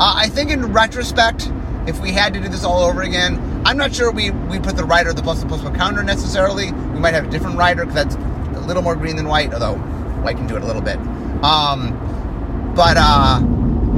Uh, 0.00 0.14
I 0.16 0.28
think 0.28 0.50
in 0.50 0.72
retrospect, 0.72 1.50
if 1.88 2.00
we 2.00 2.12
had 2.12 2.32
to 2.34 2.40
do 2.40 2.48
this 2.48 2.64
all 2.64 2.84
over 2.84 3.02
again, 3.02 3.62
I'm 3.66 3.76
not 3.76 3.92
sure 3.92 4.12
we, 4.12 4.30
we 4.30 4.60
put 4.60 4.76
the 4.76 4.84
rider 4.84 5.12
the 5.12 5.22
plus 5.22 5.40
and 5.40 5.48
plus 5.48 5.62
one 5.62 5.74
counter 5.74 6.04
necessarily. 6.04 6.70
We 6.70 7.00
might 7.00 7.14
have 7.14 7.26
a 7.26 7.30
different 7.30 7.58
rider 7.58 7.84
because 7.84 7.94
that's 7.94 8.14
a 8.56 8.60
little 8.66 8.82
more 8.82 8.94
green 8.94 9.16
than 9.16 9.26
white, 9.26 9.52
although 9.52 9.74
white 10.22 10.36
can 10.36 10.46
do 10.46 10.56
it 10.56 10.62
a 10.62 10.66
little 10.66 10.82
bit. 10.82 10.96
Um, 11.42 12.72
but 12.74 12.96
uh, 12.96 13.40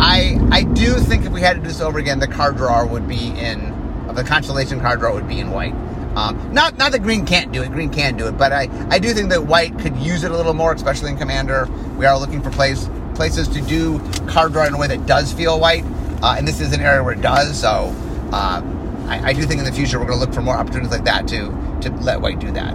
I 0.01 0.39
I 0.51 0.63
do 0.65 0.95
think 0.95 1.25
if 1.25 1.33
we 1.33 1.41
had 1.41 1.55
to 1.55 1.61
do 1.61 1.69
this 1.69 1.81
over 1.81 1.99
again, 1.99 2.19
the 2.19 2.29
card 2.29 2.57
drawer 2.57 2.87
would 2.87 3.07
be 3.07 3.29
in 3.29 3.73
of 4.09 4.17
the 4.17 4.25
constellation 4.25 4.81
card 4.81 5.01
drawer 5.01 5.15
would 5.15 5.29
be 5.29 5.41
in 5.41 5.51
white. 5.51 5.75
Um, 6.17 6.53
not 6.53 6.79
not 6.79 6.93
that 6.93 7.01
green 7.03 7.27
can't 7.27 7.53
do 7.53 7.63
it, 7.63 7.71
green 7.73 7.91
can 7.91 8.17
do 8.17 8.29
it, 8.29 8.39
but 8.39 8.53
I, 8.53 8.69
I 8.89 8.99
do 8.99 9.13
think 9.13 9.31
that 9.31 9.47
white 9.47 9.79
could 9.81 9.97
use 9.97 10.23
it 10.23 10.31
a 10.31 10.37
little 10.37 10.55
more, 10.55 10.73
especially 10.73 11.11
in 11.11 11.19
Commander. 11.19 11.69
We 11.97 12.07
are 12.07 12.19
looking 12.19 12.41
for 12.41 12.51
place 12.51 12.89
places 13.15 13.49
to 13.49 13.61
do 13.61 13.99
card 14.27 14.53
draw 14.53 14.65
in 14.65 14.75
a 14.75 14.79
way 14.79 14.87
that 14.89 15.07
does 15.07 15.33
feel 15.33 15.59
white, 15.59 15.85
uh, 16.23 16.35
and 16.39 16.47
this 16.47 16.61
is 16.61 16.73
an 16.73 16.81
area 16.81 17.03
where 17.03 17.15
it 17.15 17.21
does. 17.21 17.61
So 17.61 17.95
uh, 18.33 18.63
I, 19.09 19.31
I, 19.31 19.33
do 19.33 19.43
think 19.43 19.59
in 19.59 19.65
the 19.65 19.73
future 19.73 19.99
we're 19.99 20.07
going 20.07 20.19
to 20.19 20.25
look 20.25 20.35
for 20.35 20.43
more 20.43 20.57
opportunities 20.57 20.93
like 20.93 21.05
that 21.05 21.27
to 21.29 21.79
to 21.83 21.91
let 22.01 22.21
white 22.21 22.39
do 22.39 22.51
that. 22.53 22.75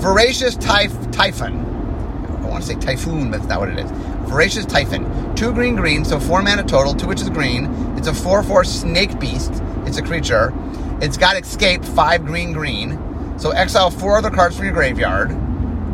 Voracious 0.00 0.56
typh- 0.56 1.10
Typhon. 1.12 1.69
Want 2.60 2.78
to 2.78 2.78
say 2.78 2.94
typhoon, 2.94 3.30
but 3.30 3.38
that's 3.38 3.48
not 3.48 3.60
what 3.60 3.70
it 3.70 3.78
is. 3.78 3.90
Voracious 4.28 4.66
Typhon. 4.66 5.34
Two 5.34 5.50
green 5.52 5.76
green, 5.76 6.04
so 6.04 6.20
four 6.20 6.42
mana 6.42 6.62
total, 6.62 6.94
two 6.94 7.06
which 7.06 7.22
is 7.22 7.30
green. 7.30 7.66
It's 7.96 8.06
a 8.06 8.12
4 8.12 8.42
4 8.42 8.64
snake 8.64 9.18
beast. 9.18 9.62
It's 9.86 9.96
a 9.96 10.02
creature. 10.02 10.52
It's 11.00 11.16
got 11.16 11.36
escape, 11.38 11.82
five 11.82 12.26
green 12.26 12.52
green. 12.52 12.98
So 13.38 13.50
exile 13.52 13.90
four 13.90 14.18
other 14.18 14.28
cards 14.28 14.56
from 14.56 14.66
your 14.66 14.74
graveyard. 14.74 15.30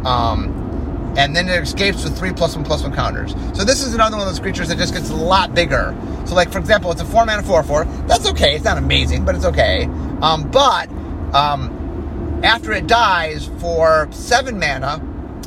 Um, 0.05 1.15
and 1.17 1.37
then 1.37 1.49
it 1.49 1.63
escapes 1.63 2.03
with 2.03 2.19
three 2.19 2.33
plus 2.33 2.57
one 2.57 2.65
plus 2.65 2.83
one 2.83 2.93
counters. 2.93 3.33
So 3.57 3.65
this 3.65 3.85
is 3.85 3.95
another 3.95 4.17
one 4.17 4.27
of 4.27 4.35
those 4.35 4.41
creatures 4.41 4.69
that 4.69 4.79
just 4.79 4.93
gets 4.93 5.11
a 5.11 5.15
lot 5.15 5.55
bigger. 5.55 5.97
So 6.25 6.35
like 6.35 6.51
for 6.51 6.59
example, 6.59 6.91
it's 6.91 7.01
a 7.01 7.05
four 7.05 7.25
mana 7.25 7.45
four 7.45 7.63
four. 7.63 7.85
That's 8.09 8.29
okay. 8.31 8.57
It's 8.57 8.65
not 8.65 8.77
amazing, 8.77 9.25
but 9.25 9.37
it's 9.37 9.45
okay. 9.45 9.85
Um, 10.21 10.51
but 10.51 10.91
um, 11.33 12.41
after 12.43 12.73
it 12.73 12.89
dies 12.89 13.49
for 13.61 14.09
seven 14.11 14.59
mana, 14.59 15.01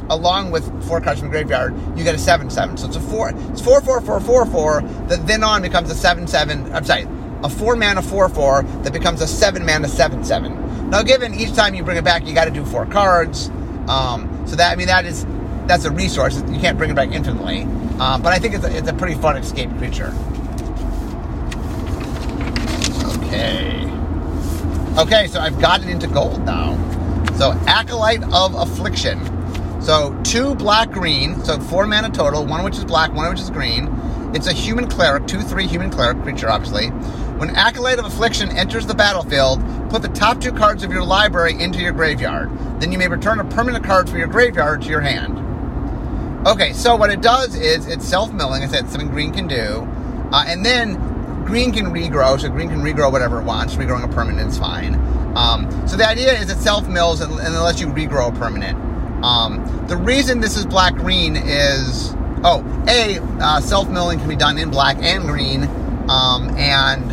along 0.10 0.52
with 0.52 0.66
four 0.88 1.02
cards 1.02 1.20
from 1.20 1.30
the 1.30 1.32
graveyard, 1.32 1.76
you 1.98 2.04
get 2.04 2.16
a 2.16 2.20
seven 2.20 2.50
seven. 2.50 2.78
So 2.78 2.88
it's 2.88 2.96
a 2.96 3.02
four. 3.02 3.32
It's 3.52 3.62
four 3.62 3.82
four 3.82 4.02
four 4.02 4.20
four 4.20 4.46
four. 4.46 4.82
That 5.08 5.26
then 5.28 5.44
on 5.44 5.62
becomes 5.62 5.90
a 5.90 5.96
seven 5.96 6.28
seven. 6.28 6.72
I'm 6.74 6.86
sorry, 6.86 7.08
a 7.44 7.50
four 7.50 7.76
mana 7.76 8.02
four 8.02 8.30
four 8.30 8.64
that 8.64 8.94
becomes 8.94 9.22
a 9.22 9.28
seven 9.28 9.66
mana 9.66 9.88
seven 9.88 10.24
seven. 10.24 10.90
Now, 10.90 11.04
given 11.04 11.36
each 11.36 11.54
time 11.54 11.76
you 11.76 11.84
bring 11.84 11.98
it 11.98 12.04
back, 12.04 12.26
you 12.26 12.34
got 12.34 12.46
to 12.46 12.52
do 12.52 12.66
four 12.66 12.86
cards. 12.86 13.50
Um, 13.88 14.44
so 14.48 14.56
that 14.56 14.72
I 14.72 14.76
mean 14.76 14.88
that 14.88 15.06
is 15.06 15.26
that's 15.68 15.86
a 15.86 15.92
resource. 15.92 16.42
You 16.50 16.60
can't 16.60 16.78
bring 16.78 16.90
it 16.90 16.96
back 16.96 17.12
infinitely. 17.12 17.68
Uh, 18.00 18.18
but 18.18 18.34
I 18.34 18.40
think 18.40 18.56
it's 18.56 18.66
a, 18.66 18.76
it's 18.76 18.88
a 18.88 18.94
pretty 18.94 19.16
fun 19.16 19.38
escape 19.38 19.70
creature. 19.78 20.14
Okay. 23.26 23.86
Okay, 24.98 25.28
so 25.28 25.40
I've 25.40 25.60
got 25.62 25.82
it 25.82 25.90
into 25.90 26.08
gold 26.08 26.44
now. 26.46 26.76
So 27.38 27.52
Acolyte 27.68 28.24
of 28.34 28.56
Affliction. 28.56 29.20
So 29.80 30.20
two 30.24 30.56
black 30.56 30.92
green, 30.92 31.44
so 31.46 31.60
four 31.60 31.88
mana 31.88 32.10
total, 32.10 32.46
one 32.46 32.64
which 32.64 32.78
is 32.78 32.86
black, 32.86 33.14
one 33.14 33.30
which 33.30 33.40
is 33.40 33.50
green. 33.50 33.88
It's 34.34 34.46
a 34.46 34.54
human 34.54 34.88
cleric, 34.88 35.26
2 35.26 35.42
3 35.42 35.66
human 35.66 35.90
cleric 35.90 36.22
creature, 36.22 36.50
obviously. 36.50 36.90
When 37.40 37.56
Acolyte 37.56 37.98
of 37.98 38.06
Affliction 38.06 38.52
enters 38.52 38.86
the 38.86 38.94
battlefield, 38.94 39.60
put 39.90 40.04
the 40.04 40.10
top 40.10 40.40
two 40.40 40.52
cards 40.52 40.84
of 40.84 40.92
your 40.92 41.04
library 41.04 41.60
into 41.60 41.80
your 41.80 41.94
graveyard. 41.94 42.52
Then 42.80 42.92
you 42.92 43.00
may 43.00 43.08
return 43.08 43.40
a 43.40 43.46
permanent 43.46 43.84
card 43.84 44.08
from 44.08 44.20
your 44.20 44.28
graveyard 44.28 44.84
to 44.84 44.90
your 44.90 45.02
hand. 45.02 46.48
Okay, 46.48 46.74
so 46.74 46.96
what 46.96 47.10
it 47.10 47.22
does 47.22 47.56
is 47.56 47.88
it's 47.88 48.06
self 48.06 48.32
milling. 48.32 48.62
I 48.62 48.68
said 48.68 48.90
something 48.90 49.10
green 49.10 49.34
can 49.34 49.48
do. 49.48 49.88
Uh, 50.32 50.44
and 50.48 50.64
then 50.64 50.94
green 51.46 51.72
can 51.72 51.86
regrow, 51.86 52.40
so 52.40 52.50
green 52.50 52.70
can 52.70 52.82
regrow 52.82 53.12
whatever 53.12 53.40
it 53.40 53.46
wants. 53.46 53.76
Regrowing 53.76 54.04
a 54.04 54.14
permanent 54.14 54.52
is 54.52 54.58
fine. 54.58 54.96
Um, 55.36 55.70
so 55.88 55.98
the 55.98 56.08
idea 56.08 56.34
is 56.34 56.52
it 56.52 56.58
self 56.60 56.88
mills 56.88 57.22
and, 57.22 57.32
and 57.40 57.56
lets 57.56 57.82
you 57.82 57.88
regrow 57.88 58.36
a 58.36 58.38
permanent. 58.38 58.89
Um, 59.24 59.86
the 59.88 59.98
reason 59.98 60.40
this 60.40 60.58
is 60.58 60.66
black 60.66 60.96
green 60.96 61.36
is 61.36 62.14
oh, 62.44 62.64
a 62.88 63.20
uh, 63.42 63.62
self 63.62 63.90
milling 63.90 64.20
can 64.20 64.30
be 64.30 64.36
done 64.36 64.58
in 64.58 64.70
black 64.70 64.98
and 65.00 65.24
green, 65.26 65.64
um, 66.10 66.50
and 66.58 67.12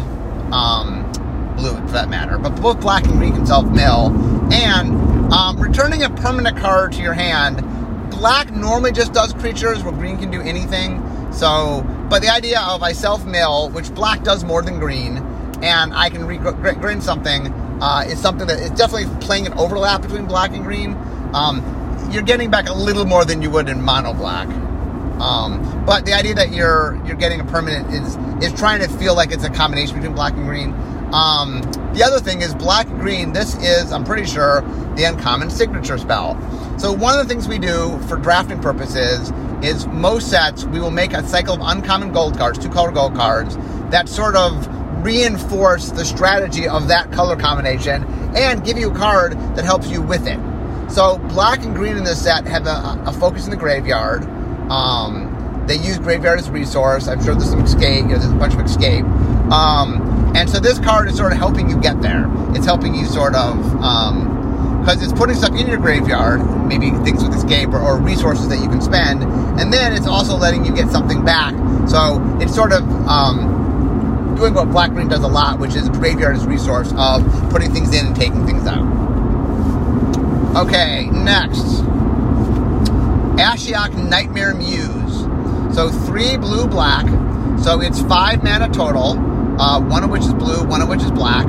um, 0.53 1.11
blue 1.57 1.75
for 1.87 1.93
that 1.93 2.09
matter. 2.09 2.39
But 2.39 2.61
both 2.61 2.81
black 2.81 3.05
and 3.05 3.15
green 3.15 3.35
can 3.35 3.47
self 3.47 3.67
mill. 3.67 4.13
And 4.53 5.33
um, 5.33 5.59
returning 5.59 6.03
a 6.03 6.11
permanent 6.11 6.57
card 6.59 6.93
to 6.93 7.03
your 7.03 7.15
hand 7.15 7.65
black 8.11 8.51
normally 8.53 8.93
just 8.93 9.13
does 9.13 9.33
creatures 9.35 9.83
where 9.83 9.93
green 9.93 10.19
can 10.19 10.31
do 10.31 10.41
anything. 10.41 11.03
So, 11.33 11.85
but 12.09 12.23
the 12.23 12.29
idea 12.29 12.61
of 12.61 12.83
I 12.83 12.93
self 12.93 13.25
mill, 13.25 13.71
which 13.71 13.95
black 13.95 14.23
does 14.23 14.45
more 14.45 14.63
than 14.63 14.79
green, 14.79 15.19
and 15.63 15.93
I 15.93 16.09
can 16.11 16.23
regreen 16.23 17.03
something, 17.03 17.49
uh, 17.83 18.05
is 18.07 18.21
something 18.21 18.47
that 18.47 18.59
is 18.59 18.71
definitely 18.71 19.15
playing 19.21 19.47
an 19.47 19.53
overlap 19.55 20.03
between 20.03 20.27
black 20.27 20.53
and 20.53 20.65
green. 20.65 20.93
Um, 21.35 21.61
you're 22.11 22.23
getting 22.23 22.51
back 22.51 22.69
a 22.69 22.75
little 22.75 23.05
more 23.05 23.25
than 23.25 23.43
you 23.43 23.51
would 23.51 23.69
in 23.69 23.83
mono 23.83 24.13
black. 24.13 24.49
Um, 25.21 25.85
but 25.87 26.05
the 26.05 26.13
idea 26.13 26.35
that 26.35 26.53
you're 26.53 27.01
you're 27.07 27.17
getting 27.17 27.41
a 27.41 27.45
permanent 27.45 27.93
is 27.93 28.17
is 28.45 28.59
trying 28.59 28.81
to 28.81 28.89
feel 28.99 29.15
like 29.15 29.33
it's 29.33 29.45
a 29.45 29.51
combination 29.51 29.97
between 29.97 30.15
black 30.15 30.35
and 30.35 30.45
green. 30.45 30.75
Um, 31.13 31.63
the 31.95 32.03
other 32.05 32.21
thing 32.21 32.43
is 32.43 32.55
black 32.55 32.89
and 32.89 33.01
green. 33.01 33.33
This 33.33 33.57
is, 33.57 33.93
I'm 33.93 34.05
pretty 34.05 34.27
sure, 34.27 34.63
the 34.97 35.05
uncommon 35.05 35.51
signature 35.51 35.97
spell. 35.99 36.35
So 36.79 36.93
one 36.93 37.19
of 37.19 37.27
the 37.27 37.33
things 37.33 37.49
we 37.49 37.59
do 37.59 37.99
for 38.09 38.17
drafting 38.17 38.61
purposes 38.61 39.33
is 39.63 39.87
most 39.87 40.29
sets 40.29 40.65
we 40.65 40.81
will 40.81 40.91
make 40.91 41.13
a 41.13 41.27
cycle 41.27 41.55
of 41.55 41.61
uncommon 41.63 42.13
gold 42.13 42.37
cards, 42.37 42.59
two 42.59 42.69
color 42.69 42.91
gold 42.91 43.15
cards, 43.15 43.57
that 43.91 44.09
sort 44.09 44.37
of 44.37 44.67
reinforce 45.05 45.91
the 45.93 46.05
strategy 46.05 46.69
of 46.69 46.89
that 46.89 47.13
color 47.13 47.37
combination 47.37 48.05
and 48.37 48.65
give 48.65 48.77
you 48.77 48.91
a 48.91 48.95
card 48.95 49.33
that 49.55 49.65
helps 49.65 49.89
you 49.89 50.03
with 50.03 50.27
it. 50.27 50.39
So 50.89 51.19
black 51.19 51.65
and 51.65 51.75
green 51.75 51.97
in 51.97 52.05
this 52.05 52.23
set 52.23 52.47
have 52.47 52.67
a, 52.67 53.03
a 53.07 53.13
focus 53.13 53.45
in 53.45 53.51
the 53.51 53.57
graveyard. 53.57 54.23
Um, 54.71 55.65
they 55.67 55.77
use 55.77 55.99
graveyard 55.99 56.39
as 56.39 56.49
a 56.49 56.53
resource. 56.53 57.09
I'm 57.09 57.23
sure 57.23 57.35
there's 57.35 57.51
some 57.51 57.61
escape. 57.61 58.05
You 58.05 58.13
know, 58.13 58.19
there's 58.19 58.31
a 58.31 58.37
bunch 58.37 58.55
of 58.55 58.61
escape. 58.61 59.05
Um, 59.51 60.33
and 60.37 60.49
so 60.49 60.61
this 60.61 60.79
card 60.79 61.09
is 61.09 61.17
sort 61.17 61.33
of 61.33 61.39
helping 61.39 61.69
you 61.69 61.81
get 61.81 62.01
there. 62.01 62.27
It's 62.51 62.67
helping 62.67 62.95
you 62.95 63.07
sort 63.07 63.35
of 63.35 63.57
because 63.73 64.97
um, 64.97 65.03
it's 65.03 65.13
putting 65.13 65.37
stuff 65.37 65.59
in 65.59 65.67
your 65.67 65.79
graveyard, 65.79 66.41
maybe 66.67 66.91
things 67.05 67.23
with 67.23 67.35
escape 67.35 67.71
or, 67.71 67.81
or, 67.81 67.99
resources 67.99 68.49
that 68.49 68.61
you 68.61 68.69
can 68.69 68.81
spend, 68.81 69.23
and 69.61 69.73
then 69.73 69.93
it's 69.93 70.07
also 70.07 70.37
letting 70.37 70.65
you 70.65 70.75
get 70.75 70.91
something 70.91 71.25
back. 71.25 71.55
So 71.89 72.23
it's 72.41 72.55
sort 72.55 72.73
of 72.73 72.83
um, 73.09 74.35
doing 74.37 74.55
what 74.55 74.71
Black 74.71 74.91
Green 74.91 75.09
does 75.09 75.23
a 75.23 75.29
lot, 75.29 75.59
which 75.59 75.75
is 75.75 75.89
graveyard 75.89 76.37
as 76.37 76.47
resource 76.47 76.93
of 76.97 77.25
putting 77.51 77.73
things 77.73 77.95
in 77.95 78.07
and 78.07 78.17
taking 78.17 78.47
things 78.47 78.67
out. 78.67 79.06
Okay, 80.57 81.05
next. 81.13 81.83
Ashiok 83.37 84.09
Nightmare 84.09 84.55
Muse. 84.55 85.75
So 85.77 85.91
three 85.91 86.39
blue 86.39 86.67
black. 86.67 87.05
So 87.63 87.83
it's 87.83 88.01
five 88.01 88.43
mana 88.43 88.73
total, 88.73 89.19
uh, 89.61 89.79
one 89.81 90.03
of 90.03 90.09
which 90.09 90.23
is 90.23 90.33
blue, 90.33 90.65
one 90.65 90.81
of 90.81 90.89
which 90.89 91.03
is 91.03 91.11
black. 91.11 91.47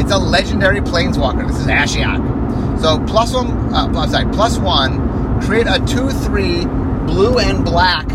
It's 0.00 0.10
a 0.10 0.18
legendary 0.18 0.80
planeswalker. 0.80 1.46
This 1.46 1.60
is 1.60 1.68
Ashiok. 1.68 2.80
So 2.80 2.98
plus 3.06 3.32
one, 3.32 3.52
uh, 3.72 3.92
I'm 3.94 4.10
sorry, 4.10 4.32
plus 4.32 4.58
one, 4.58 5.40
create 5.42 5.68
a 5.68 5.78
2-3 5.86 7.06
blue 7.06 7.38
and 7.38 7.64
black 7.64 8.08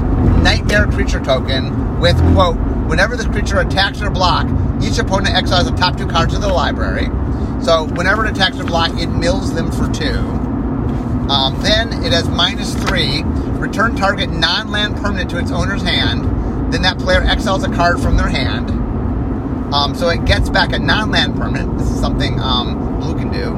nightmare 0.44 0.88
creature 0.88 1.22
token 1.22 2.02
with, 2.02 2.18
quote, 2.34 2.58
whenever 2.90 3.16
this 3.16 3.28
creature 3.28 3.60
attacks 3.60 4.02
or 4.02 4.10
block, 4.10 4.48
each 4.84 4.98
opponent 4.98 5.34
exiles 5.34 5.72
the 5.72 5.78
top 5.78 5.96
two 5.98 6.08
cards 6.08 6.34
of 6.34 6.42
their 6.42 6.52
library. 6.52 7.08
So 7.64 7.86
whenever 7.96 8.26
it 8.26 8.32
attacks 8.32 8.60
a 8.60 8.64
block, 8.64 8.92
it 9.00 9.08
mills 9.08 9.54
them 9.54 9.72
for 9.72 9.92
two. 9.92 10.20
Um, 11.30 11.60
then 11.62 12.04
it 12.04 12.14
has 12.14 12.30
minus 12.30 12.76
three. 12.86 13.24
Return 13.24 13.96
target 13.96 14.30
non-land 14.30 14.98
permanent 14.98 15.30
to 15.32 15.40
its 15.40 15.52
owner's 15.52 15.82
hand. 15.82 16.24
Then 16.72 16.84
that 16.84 17.00
player 17.00 17.22
exiles 17.22 17.64
a 17.64 17.70
card 17.70 18.00
from 18.00 18.18
their 18.18 18.28
hand. 18.28 18.70
Um, 19.74 19.96
so 19.96 20.10
it 20.10 20.26
gets 20.26 20.50
back 20.50 20.74
a 20.74 20.80
non-land 20.80 21.36
permanent. 21.36 21.78
This 21.80 21.90
is 21.90 22.00
something 22.00 22.40
um, 22.40 23.00
blue 23.00 23.16
can 23.16 23.32
do. 23.32 23.56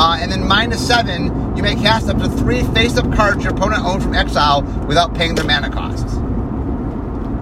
Uh, 0.00 0.16
and 0.20 0.30
then 0.30 0.46
minus 0.46 0.86
seven, 0.86 1.56
you 1.56 1.62
may 1.64 1.74
cast 1.74 2.08
up 2.08 2.18
to 2.18 2.28
three 2.28 2.62
face-up 2.68 3.12
cards 3.12 3.42
your 3.42 3.52
opponent 3.52 3.84
owns 3.84 4.04
from 4.04 4.14
exile 4.14 4.62
without 4.86 5.12
paying 5.14 5.34
their 5.34 5.44
mana 5.44 5.70
costs. 5.70 6.14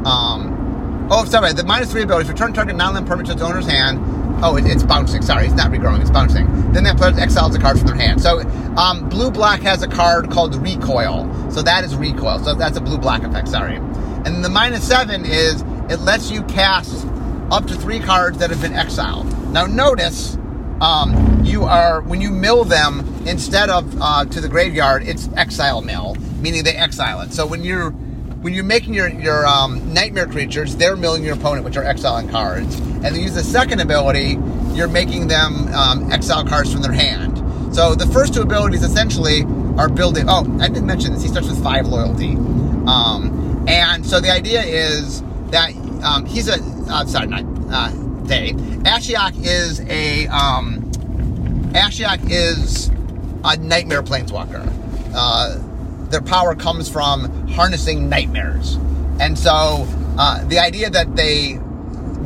Um, 0.07 1.09
oh, 1.11 1.27
sorry. 1.27 1.53
The 1.53 1.65
minus 1.65 1.93
three 1.93 2.03
ability: 2.03 2.31
return 2.31 2.55
target 2.55 2.77
non-land 2.77 3.07
permanent 3.07 3.27
to 3.27 3.35
its 3.35 3.43
owner's 3.43 3.67
hand 3.67 4.01
Oh, 4.43 4.57
it, 4.57 4.67
it's 4.67 4.83
bouncing. 4.83 5.23
Sorry, 5.23 5.47
it's 5.47 5.55
not 5.55 5.71
regrowing. 5.71 6.01
It's 6.01 6.11
bouncing. 6.11 6.47
Then 6.73 6.85
that 6.85 6.97
player 6.97 7.19
exiles 7.19 7.55
a 7.55 7.59
card 7.59 7.79
from 7.79 7.87
their 7.87 7.97
hand. 7.97 8.21
So 8.21 8.41
um, 8.77 9.09
blue 9.09 9.31
black 9.31 9.61
has 9.63 9.83
a 9.83 9.89
card 9.89 10.31
called 10.31 10.55
Recoil. 10.57 11.51
So 11.51 11.63
that 11.63 11.85
is 11.85 11.97
Recoil. 11.97 12.39
So 12.41 12.55
that's 12.55 12.77
a 12.77 12.81
blue 12.81 12.99
black 12.99 13.23
effect. 13.23 13.49
Sorry. 13.49 13.77
And 13.77 14.45
the 14.45 14.49
minus 14.49 14.87
seven 14.87 15.25
is 15.25 15.63
it 15.89 16.01
lets 16.01 16.31
you 16.31 16.43
cast 16.45 17.07
up 17.51 17.67
to 17.67 17.75
three 17.75 18.01
cards 18.01 18.39
that 18.39 18.51
have 18.51 18.61
been 18.61 18.75
exiled. 18.75 19.27
Now 19.53 19.67
notice 19.67 20.37
um, 20.81 21.43
you 21.45 21.65
are 21.65 22.03
when 22.03 22.21
you 22.21 22.31
mill 22.31 22.65
them 22.65 23.01
instead 23.27 23.71
of 23.71 23.97
uh, 24.01 24.25
to 24.27 24.41
the 24.41 24.49
graveyard, 24.49 25.03
it's 25.03 25.29
exile 25.37 25.81
mill, 25.81 26.17
meaning 26.41 26.65
they 26.65 26.75
exile 26.75 27.21
it. 27.21 27.33
So 27.33 27.47
when 27.47 27.63
you're 27.63 27.95
when 28.47 28.55
you're 28.55 28.63
making 28.63 28.95
your 28.95 29.09
your 29.09 29.45
um, 29.45 29.93
nightmare 29.93 30.29
creatures, 30.29 30.77
they're 30.77 30.95
milling 30.95 31.25
your 31.25 31.35
opponent, 31.35 31.65
which 31.65 31.77
are 31.77 31.83
exiling 31.83 32.29
cards 32.29 32.79
and 32.79 33.07
then 33.07 33.17
use 33.17 33.35
the 33.35 33.43
second 33.43 33.81
ability, 33.81 34.39
you're 34.73 34.87
making 34.87 35.27
them 35.27 35.67
um, 35.75 36.13
exile 36.13 36.45
cards 36.45 36.73
from 36.73 36.81
their 36.81 36.93
hand. 36.93 37.39
So 37.75 37.97
the 37.97 38.07
first 38.07 38.35
two 38.35 38.43
abilities 38.43 38.85
essentially 38.85 39.43
are 39.77 39.89
building. 39.89 40.27
Oh, 40.29 40.47
I 40.61 40.69
didn't 40.69 40.87
mention 40.87 41.13
this. 41.13 41.23
He 41.23 41.29
starts 41.29 41.49
with 41.49 41.61
five 41.61 41.89
loyalty, 41.89 42.35
um, 42.87 43.65
and 43.67 44.07
so 44.07 44.21
the 44.21 44.31
idea 44.31 44.63
is 44.63 45.23
that 45.51 45.75
um, 46.05 46.25
he's 46.25 46.47
a 46.47 46.63
uh, 46.89 47.05
sorry, 47.05 47.27
not 47.27 47.43
uh, 47.69 47.91
they. 48.29 48.53
Ashiok 48.53 49.45
is 49.45 49.81
a 49.81 50.29
um, 50.29 50.83
Ashiok 51.73 52.31
is 52.31 52.93
a 53.43 53.57
nightmare 53.57 54.05
planeswalker. 54.05 54.65
Uh, 55.13 55.59
their 56.11 56.23
power 56.23 56.55
comes 56.55 56.89
from 56.89 57.49
harnessing 57.49 58.09
nightmares, 58.09 58.77
and 59.21 59.39
so 59.39 59.87
uh, 60.19 60.45
the 60.45 60.59
idea 60.59 60.91
that 60.91 61.17
they 61.17 61.59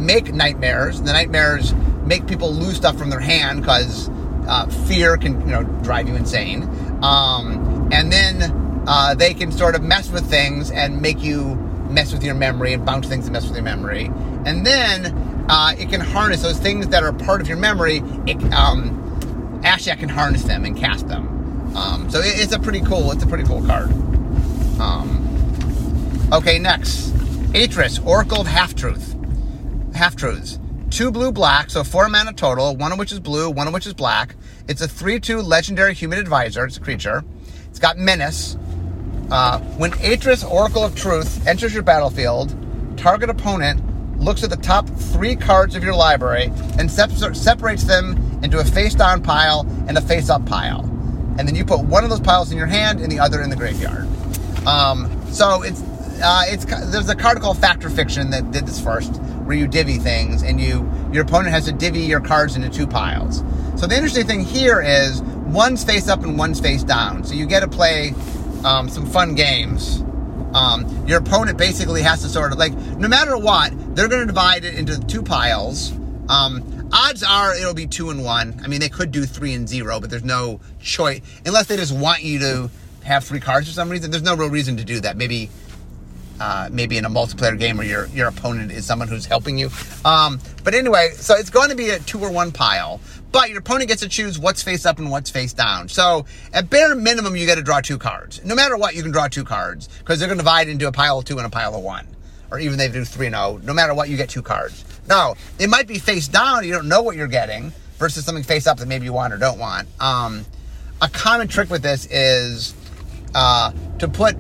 make 0.00 0.32
nightmares. 0.32 1.00
The 1.02 1.12
nightmares 1.12 1.72
make 2.04 2.26
people 2.26 2.52
lose 2.52 2.76
stuff 2.76 2.98
from 2.98 3.10
their 3.10 3.20
hand 3.20 3.60
because 3.60 4.08
uh, 4.48 4.66
fear 4.86 5.16
can, 5.16 5.40
you 5.42 5.52
know, 5.52 5.62
drive 5.82 6.08
you 6.08 6.16
insane. 6.16 6.62
Um, 7.02 7.88
and 7.92 8.12
then 8.12 8.84
uh, 8.86 9.14
they 9.14 9.34
can 9.34 9.52
sort 9.52 9.74
of 9.74 9.82
mess 9.82 10.10
with 10.10 10.28
things 10.28 10.70
and 10.70 11.00
make 11.00 11.22
you 11.22 11.54
mess 11.90 12.12
with 12.12 12.24
your 12.24 12.34
memory 12.34 12.72
and 12.72 12.84
bounce 12.84 13.08
things 13.08 13.26
and 13.26 13.32
mess 13.32 13.46
with 13.46 13.54
your 13.54 13.64
memory. 13.64 14.10
And 14.44 14.66
then 14.66 15.06
uh, 15.48 15.74
it 15.78 15.90
can 15.90 16.00
harness 16.00 16.42
those 16.42 16.58
things 16.58 16.88
that 16.88 17.02
are 17.02 17.12
part 17.12 17.40
of 17.40 17.48
your 17.48 17.58
memory. 17.58 17.98
It, 18.26 18.42
um, 18.52 19.60
Ashiok 19.62 19.98
can 19.98 20.08
harness 20.08 20.44
them 20.44 20.64
and 20.64 20.76
cast 20.76 21.08
them. 21.08 21.39
Um, 21.74 22.10
so 22.10 22.20
it, 22.20 22.40
it's 22.40 22.52
a 22.52 22.58
pretty 22.58 22.80
cool. 22.80 23.12
It's 23.12 23.22
a 23.22 23.26
pretty 23.26 23.44
cool 23.44 23.64
card. 23.64 23.90
Um, 24.80 26.28
okay, 26.32 26.58
next, 26.58 27.10
Atris, 27.52 28.04
Oracle 28.04 28.40
of 28.40 28.46
Half 28.46 28.74
Truth 28.74 29.10
half 30.00 30.16
truths. 30.16 30.58
Two 30.88 31.10
blue 31.10 31.30
black, 31.30 31.68
so 31.68 31.84
four 31.84 32.08
mana 32.08 32.32
total, 32.32 32.74
one 32.74 32.90
of 32.90 32.98
which 32.98 33.12
is 33.12 33.20
blue, 33.20 33.50
one 33.50 33.66
of 33.66 33.74
which 33.74 33.86
is 33.86 33.92
black. 33.92 34.34
It's 34.66 34.80
a 34.80 34.88
3 34.88 35.20
2 35.20 35.42
legendary 35.42 35.92
human 35.92 36.18
advisor. 36.18 36.64
It's 36.64 36.78
a 36.78 36.80
creature. 36.80 37.22
It's 37.68 37.78
got 37.78 37.98
menace. 37.98 38.56
Uh, 39.30 39.58
when 39.76 39.92
Atris, 39.92 40.48
Oracle 40.48 40.82
of 40.82 40.96
Truth, 40.96 41.46
enters 41.46 41.74
your 41.74 41.82
battlefield, 41.82 42.56
target 42.96 43.28
opponent 43.28 43.80
looks 44.18 44.42
at 44.42 44.50
the 44.50 44.56
top 44.56 44.88
three 44.88 45.36
cards 45.36 45.76
of 45.76 45.84
your 45.84 45.94
library 45.94 46.50
and 46.78 46.90
separates 46.90 47.84
them 47.84 48.40
into 48.42 48.58
a 48.58 48.64
face 48.64 48.94
down 48.94 49.22
pile 49.22 49.66
and 49.86 49.96
a 49.96 50.00
face 50.00 50.30
up 50.30 50.44
pile. 50.46 50.82
And 51.38 51.48
then 51.48 51.54
you 51.54 51.64
put 51.64 51.80
one 51.80 52.04
of 52.04 52.10
those 52.10 52.20
piles 52.20 52.50
in 52.50 52.58
your 52.58 52.66
hand 52.66 53.00
and 53.00 53.10
the 53.10 53.18
other 53.18 53.40
in 53.40 53.50
the 53.50 53.56
graveyard. 53.56 54.06
Um, 54.66 55.10
so 55.30 55.62
it's 55.62 55.82
uh, 56.22 56.42
it's 56.46 56.64
there's 56.64 57.08
a 57.08 57.14
card 57.14 57.40
called 57.40 57.58
Fact 57.58 57.84
or 57.84 57.90
Fiction 57.90 58.30
that 58.30 58.50
did 58.50 58.66
this 58.66 58.80
first, 58.80 59.16
where 59.16 59.56
you 59.56 59.66
divvy 59.66 59.98
things 59.98 60.42
and 60.42 60.60
you 60.60 60.90
your 61.12 61.24
opponent 61.24 61.54
has 61.54 61.64
to 61.64 61.72
divvy 61.72 62.00
your 62.00 62.20
cards 62.20 62.56
into 62.56 62.68
two 62.68 62.86
piles. 62.86 63.42
So 63.76 63.86
the 63.86 63.94
interesting 63.94 64.26
thing 64.26 64.44
here 64.44 64.82
is 64.82 65.22
one's 65.22 65.82
face 65.82 66.08
up 66.08 66.22
and 66.22 66.36
one's 66.38 66.60
face 66.60 66.82
down. 66.82 67.24
So 67.24 67.34
you 67.34 67.46
get 67.46 67.60
to 67.60 67.68
play 67.68 68.12
um, 68.64 68.88
some 68.88 69.06
fun 69.06 69.34
games. 69.34 70.02
Um, 70.52 71.06
your 71.06 71.18
opponent 71.18 71.56
basically 71.56 72.02
has 72.02 72.22
to 72.22 72.28
sort 72.28 72.52
of 72.52 72.58
like 72.58 72.74
no 72.74 73.08
matter 73.08 73.38
what, 73.38 73.72
they're 73.96 74.08
going 74.08 74.20
to 74.20 74.26
divide 74.26 74.64
it 74.64 74.74
into 74.74 75.00
two 75.06 75.22
piles. 75.22 75.92
Um, 76.28 76.79
odds 76.92 77.22
are 77.22 77.54
it'll 77.54 77.74
be 77.74 77.86
two 77.86 78.10
and 78.10 78.24
one. 78.24 78.60
I 78.62 78.68
mean, 78.68 78.80
they 78.80 78.88
could 78.88 79.10
do 79.10 79.24
three 79.24 79.54
and 79.54 79.68
zero, 79.68 80.00
but 80.00 80.10
there's 80.10 80.24
no 80.24 80.60
choice 80.80 81.20
unless 81.44 81.66
they 81.66 81.76
just 81.76 81.94
want 81.94 82.22
you 82.22 82.38
to 82.40 82.70
have 83.04 83.24
three 83.24 83.40
cards 83.40 83.66
for 83.66 83.72
some 83.72 83.88
reason. 83.88 84.10
There's 84.10 84.22
no 84.22 84.36
real 84.36 84.50
reason 84.50 84.76
to 84.76 84.84
do 84.84 85.00
that. 85.00 85.16
Maybe 85.16 85.50
uh, 86.40 86.68
maybe 86.72 86.96
in 86.96 87.04
a 87.04 87.10
multiplayer 87.10 87.58
game 87.58 87.76
where 87.76 87.86
your 87.86 88.06
your 88.06 88.28
opponent 88.28 88.72
is 88.72 88.86
someone 88.86 89.08
who's 89.08 89.26
helping 89.26 89.58
you. 89.58 89.70
Um, 90.04 90.40
but 90.64 90.74
anyway, 90.74 91.10
so 91.14 91.34
it's 91.34 91.50
going 91.50 91.68
to 91.70 91.76
be 91.76 91.90
a 91.90 91.98
two 92.00 92.18
or 92.18 92.30
one 92.30 92.50
pile. 92.52 93.00
But 93.32 93.50
your 93.50 93.60
opponent 93.60 93.88
gets 93.88 94.02
to 94.02 94.08
choose 94.08 94.40
what's 94.40 94.60
face 94.60 94.84
up 94.84 94.98
and 94.98 95.08
what's 95.08 95.30
face 95.30 95.52
down. 95.52 95.88
So 95.88 96.24
at 96.52 96.68
bare 96.68 96.96
minimum, 96.96 97.36
you 97.36 97.46
got 97.46 97.56
to 97.56 97.62
draw 97.62 97.80
two 97.80 97.96
cards. 97.96 98.44
No 98.44 98.56
matter 98.56 98.76
what, 98.76 98.96
you 98.96 99.02
can 99.02 99.12
draw 99.12 99.28
two 99.28 99.44
cards 99.44 99.88
because 100.00 100.18
they're 100.18 100.26
going 100.26 100.38
to 100.38 100.42
divide 100.42 100.68
into 100.68 100.88
a 100.88 100.92
pile 100.92 101.18
of 101.20 101.26
two 101.26 101.36
and 101.36 101.46
a 101.46 101.50
pile 101.50 101.76
of 101.76 101.82
one, 101.82 102.08
or 102.50 102.58
even 102.58 102.76
they 102.76 102.88
do 102.88 103.04
three 103.04 103.26
and 103.26 103.36
zero. 103.36 103.44
Oh. 103.44 103.60
No 103.62 103.72
matter 103.72 103.94
what, 103.94 104.08
you 104.08 104.16
get 104.16 104.30
two 104.30 104.42
cards. 104.42 104.84
Now 105.08 105.34
it 105.58 105.68
might 105.68 105.86
be 105.86 105.98
face 105.98 106.28
down. 106.28 106.64
You 106.64 106.72
don't 106.72 106.88
know 106.88 107.02
what 107.02 107.16
you're 107.16 107.26
getting 107.26 107.72
versus 107.98 108.24
something 108.24 108.44
face 108.44 108.66
up 108.66 108.78
that 108.78 108.88
maybe 108.88 109.04
you 109.04 109.12
want 109.12 109.32
or 109.32 109.36
don't 109.36 109.58
want. 109.58 109.88
Um, 110.00 110.44
a 111.02 111.08
common 111.08 111.48
trick 111.48 111.70
with 111.70 111.82
this 111.82 112.06
is 112.06 112.74
uh, 113.34 113.72
to 113.98 114.08
put 114.08 114.36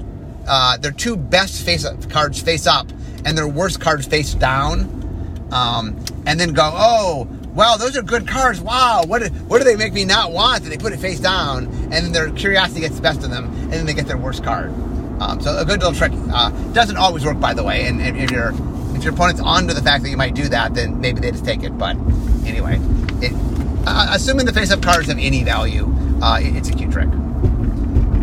uh, 0.46 0.76
their 0.78 0.92
two 0.92 1.16
best 1.16 1.64
face 1.64 1.86
cards 2.08 2.40
face 2.40 2.66
up 2.66 2.90
and 3.24 3.36
their 3.36 3.48
worst 3.48 3.80
cards 3.80 4.06
face 4.06 4.34
down, 4.34 5.48
um, 5.52 6.02
and 6.26 6.40
then 6.40 6.52
go, 6.52 6.70
oh, 6.72 7.28
wow, 7.54 7.76
those 7.76 7.96
are 7.96 8.02
good 8.02 8.26
cards. 8.26 8.60
Wow, 8.60 9.02
what 9.06 9.26
what 9.28 9.58
do 9.58 9.64
they 9.64 9.76
make 9.76 9.92
me 9.92 10.04
not 10.04 10.32
want? 10.32 10.62
And 10.62 10.72
they 10.72 10.78
put 10.78 10.92
it 10.92 10.98
face 10.98 11.20
down, 11.20 11.66
and 11.66 11.92
then 11.92 12.12
their 12.12 12.30
curiosity 12.30 12.80
gets 12.80 12.96
the 12.96 13.02
best 13.02 13.22
of 13.22 13.30
them, 13.30 13.44
and 13.44 13.72
then 13.72 13.86
they 13.86 13.94
get 13.94 14.06
their 14.06 14.16
worst 14.16 14.42
card. 14.42 14.70
Um, 15.20 15.40
so 15.40 15.56
a 15.58 15.64
good 15.64 15.80
little 15.80 15.92
trick. 15.92 16.12
Uh, 16.32 16.50
doesn't 16.72 16.96
always 16.96 17.24
work, 17.24 17.38
by 17.38 17.52
the 17.52 17.62
way. 17.62 17.86
And 17.86 18.00
if, 18.00 18.16
if 18.16 18.30
your 18.30 18.52
if 19.00 19.04
your 19.04 19.14
opponent's 19.14 19.40
onto 19.40 19.72
the 19.72 19.80
fact 19.80 20.04
that 20.04 20.10
you 20.10 20.16
might 20.18 20.34
do 20.34 20.46
that, 20.50 20.74
then 20.74 21.00
maybe 21.00 21.20
they 21.20 21.30
just 21.30 21.44
take 21.44 21.62
it. 21.62 21.78
But 21.78 21.96
anyway, 22.44 22.78
it, 23.22 23.32
uh, 23.86 24.08
assuming 24.10 24.44
the 24.44 24.52
face-up 24.52 24.82
cards 24.82 25.08
have 25.08 25.18
any 25.18 25.42
value, 25.42 25.90
uh, 26.22 26.38
it, 26.38 26.54
it's 26.54 26.68
a 26.68 26.74
cute 26.74 26.92
trick. 26.92 27.08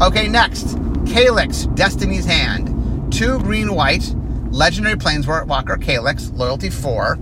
Okay, 0.03 0.27
next. 0.27 0.77
Calix, 1.07 1.65
Destiny's 1.73 2.25
Hand. 2.25 3.11
Two 3.11 3.39
green 3.39 3.73
white, 3.73 4.13
legendary 4.51 4.95
planeswalker 4.95 5.81
Calix, 5.81 6.29
loyalty 6.29 6.69
four. 6.69 7.17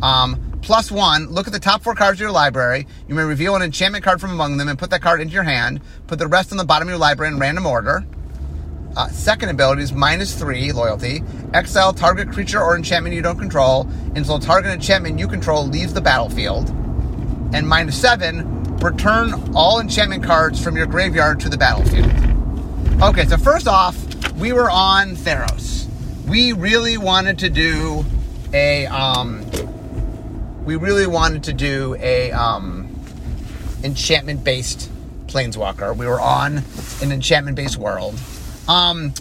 Um, 0.00 0.58
plus 0.62 0.90
one, 0.90 1.26
look 1.26 1.46
at 1.46 1.52
the 1.52 1.60
top 1.60 1.82
four 1.82 1.94
cards 1.94 2.16
of 2.16 2.20
your 2.20 2.30
library. 2.30 2.86
You 3.06 3.14
may 3.14 3.24
reveal 3.24 3.54
an 3.54 3.60
enchantment 3.60 4.02
card 4.02 4.18
from 4.18 4.30
among 4.30 4.56
them 4.56 4.68
and 4.68 4.78
put 4.78 4.88
that 4.90 5.02
card 5.02 5.20
into 5.20 5.34
your 5.34 5.42
hand. 5.42 5.82
Put 6.06 6.18
the 6.18 6.26
rest 6.26 6.52
on 6.52 6.56
the 6.56 6.64
bottom 6.64 6.88
of 6.88 6.92
your 6.92 6.98
library 6.98 7.34
in 7.34 7.38
random 7.38 7.66
order. 7.66 8.06
Uh, 8.96 9.08
second 9.08 9.48
ability 9.48 9.82
is 9.82 9.92
minus 9.92 10.38
three, 10.38 10.70
loyalty. 10.70 11.22
Exile 11.52 11.92
target 11.92 12.30
creature 12.30 12.60
or 12.60 12.76
enchantment 12.76 13.14
you 13.14 13.22
don't 13.22 13.38
control 13.38 13.88
until 14.14 14.38
target 14.38 14.72
enchantment 14.72 15.18
you 15.18 15.26
control 15.26 15.66
leaves 15.66 15.92
the 15.92 16.00
battlefield. 16.00 16.68
And 17.52 17.68
minus 17.68 18.00
seven, 18.00 18.76
return 18.76 19.32
all 19.54 19.80
enchantment 19.80 20.22
cards 20.22 20.62
from 20.62 20.76
your 20.76 20.86
graveyard 20.86 21.40
to 21.40 21.48
the 21.48 21.58
battlefield. 21.58 22.10
Okay, 23.02 23.26
so 23.26 23.36
first 23.36 23.66
off, 23.66 23.96
we 24.34 24.52
were 24.52 24.70
on 24.70 25.16
Theros. 25.16 25.86
We 26.26 26.52
really 26.52 26.96
wanted 26.96 27.38
to 27.40 27.50
do 27.50 28.04
a 28.52 28.86
um 28.86 29.44
we 30.64 30.76
really 30.76 31.06
wanted 31.06 31.44
to 31.44 31.52
do 31.52 31.96
a 31.98 32.30
um 32.30 32.88
enchantment 33.82 34.44
based 34.44 34.90
planeswalker. 35.26 35.96
We 35.96 36.06
were 36.06 36.20
on 36.20 36.62
an 37.02 37.10
enchantment 37.10 37.56
based 37.56 37.76
world. 37.76 38.18
Um 38.68 39.12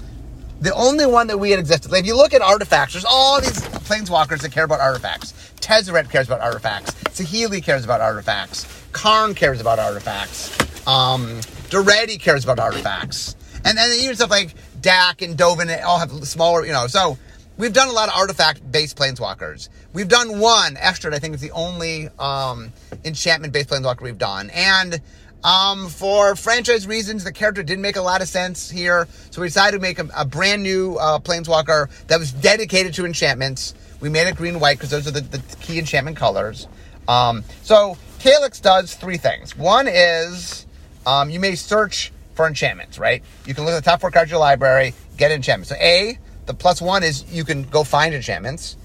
the 0.61 0.73
only 0.73 1.05
one 1.05 1.27
that 1.27 1.37
we 1.37 1.51
had 1.51 1.59
existed. 1.59 1.91
Like 1.91 2.01
if 2.01 2.07
you 2.07 2.15
look 2.15 2.33
at 2.33 2.41
artifacts, 2.41 2.93
there's 2.93 3.05
all 3.05 3.41
these 3.41 3.59
planeswalkers 3.59 4.41
that 4.41 4.51
care 4.51 4.63
about 4.63 4.79
artifacts. 4.79 5.33
Tezzeret 5.59 6.09
cares 6.09 6.27
about 6.27 6.41
artifacts. 6.41 6.91
Saheeli 7.09 7.61
cares 7.61 7.83
about 7.83 7.99
artifacts. 7.99 8.65
Karn 8.93 9.35
cares 9.35 9.59
about 9.59 9.79
artifacts. 9.79 10.57
Um, 10.87 11.41
Daretti 11.69 12.19
cares 12.19 12.43
about 12.43 12.59
artifacts 12.59 13.35
and 13.65 13.77
then 13.77 13.99
even 13.99 14.15
stuff 14.15 14.29
like 14.29 14.53
Dack 14.81 15.21
and 15.21 15.37
Dovin 15.37 15.83
all 15.83 15.99
have 15.99 16.11
smaller, 16.27 16.65
you 16.65 16.73
know. 16.73 16.87
So 16.87 17.17
we've 17.57 17.73
done 17.73 17.87
a 17.87 17.91
lot 17.91 18.09
of 18.09 18.15
artifact-based 18.15 18.97
planeswalkers. 18.97 19.69
We've 19.93 20.07
done 20.07 20.39
one. 20.39 20.75
Estrid, 20.75 21.13
I 21.13 21.19
think, 21.19 21.35
is 21.35 21.41
the 21.41 21.51
only 21.51 22.09
um, 22.19 22.71
enchantment-based 23.05 23.69
planeswalker 23.69 24.01
we've 24.01 24.17
done, 24.17 24.49
and 24.51 25.01
um, 25.43 25.89
for 25.89 26.35
franchise 26.35 26.87
reasons, 26.87 27.23
the 27.23 27.31
character 27.33 27.63
didn't 27.63 27.81
make 27.81 27.97
a 27.97 28.01
lot 28.01 28.21
of 28.21 28.29
sense 28.29 28.69
here, 28.69 29.07
so 29.29 29.41
we 29.41 29.47
decided 29.47 29.77
to 29.77 29.81
make 29.81 29.99
a, 29.99 30.07
a 30.15 30.25
brand 30.25 30.63
new 30.63 30.95
uh, 30.95 31.19
planeswalker 31.19 31.89
that 32.07 32.19
was 32.19 32.31
dedicated 32.31 32.93
to 32.95 33.05
enchantments. 33.05 33.75
We 33.99 34.09
made 34.09 34.27
it 34.27 34.35
green 34.35 34.53
and 34.53 34.61
white 34.61 34.77
because 34.77 34.89
those 34.89 35.07
are 35.07 35.11
the, 35.11 35.21
the, 35.21 35.39
key 35.57 35.79
enchantment 35.79 36.17
colors. 36.17 36.67
Um, 37.07 37.43
so 37.61 37.97
Calix 38.19 38.59
does 38.59 38.95
three 38.95 39.17
things. 39.17 39.57
One 39.57 39.87
is 39.89 40.65
um, 41.05 41.29
you 41.29 41.39
may 41.39 41.55
search 41.55 42.11
for 42.35 42.47
enchantments, 42.47 42.97
right? 42.97 43.21
You 43.45 43.53
can 43.53 43.65
look 43.65 43.73
at 43.73 43.83
the 43.83 43.89
top 43.89 44.01
four 44.01 44.11
cards 44.11 44.29
of 44.29 44.31
your 44.31 44.39
library, 44.39 44.93
get 45.17 45.31
enchantments. 45.31 45.69
So 45.69 45.75
A, 45.75 46.17
the 46.45 46.53
plus 46.53 46.81
one 46.81 47.03
is 47.03 47.31
you 47.31 47.43
can 47.43 47.63
go 47.63 47.83
find 47.83 48.13
enchantments. 48.15 48.77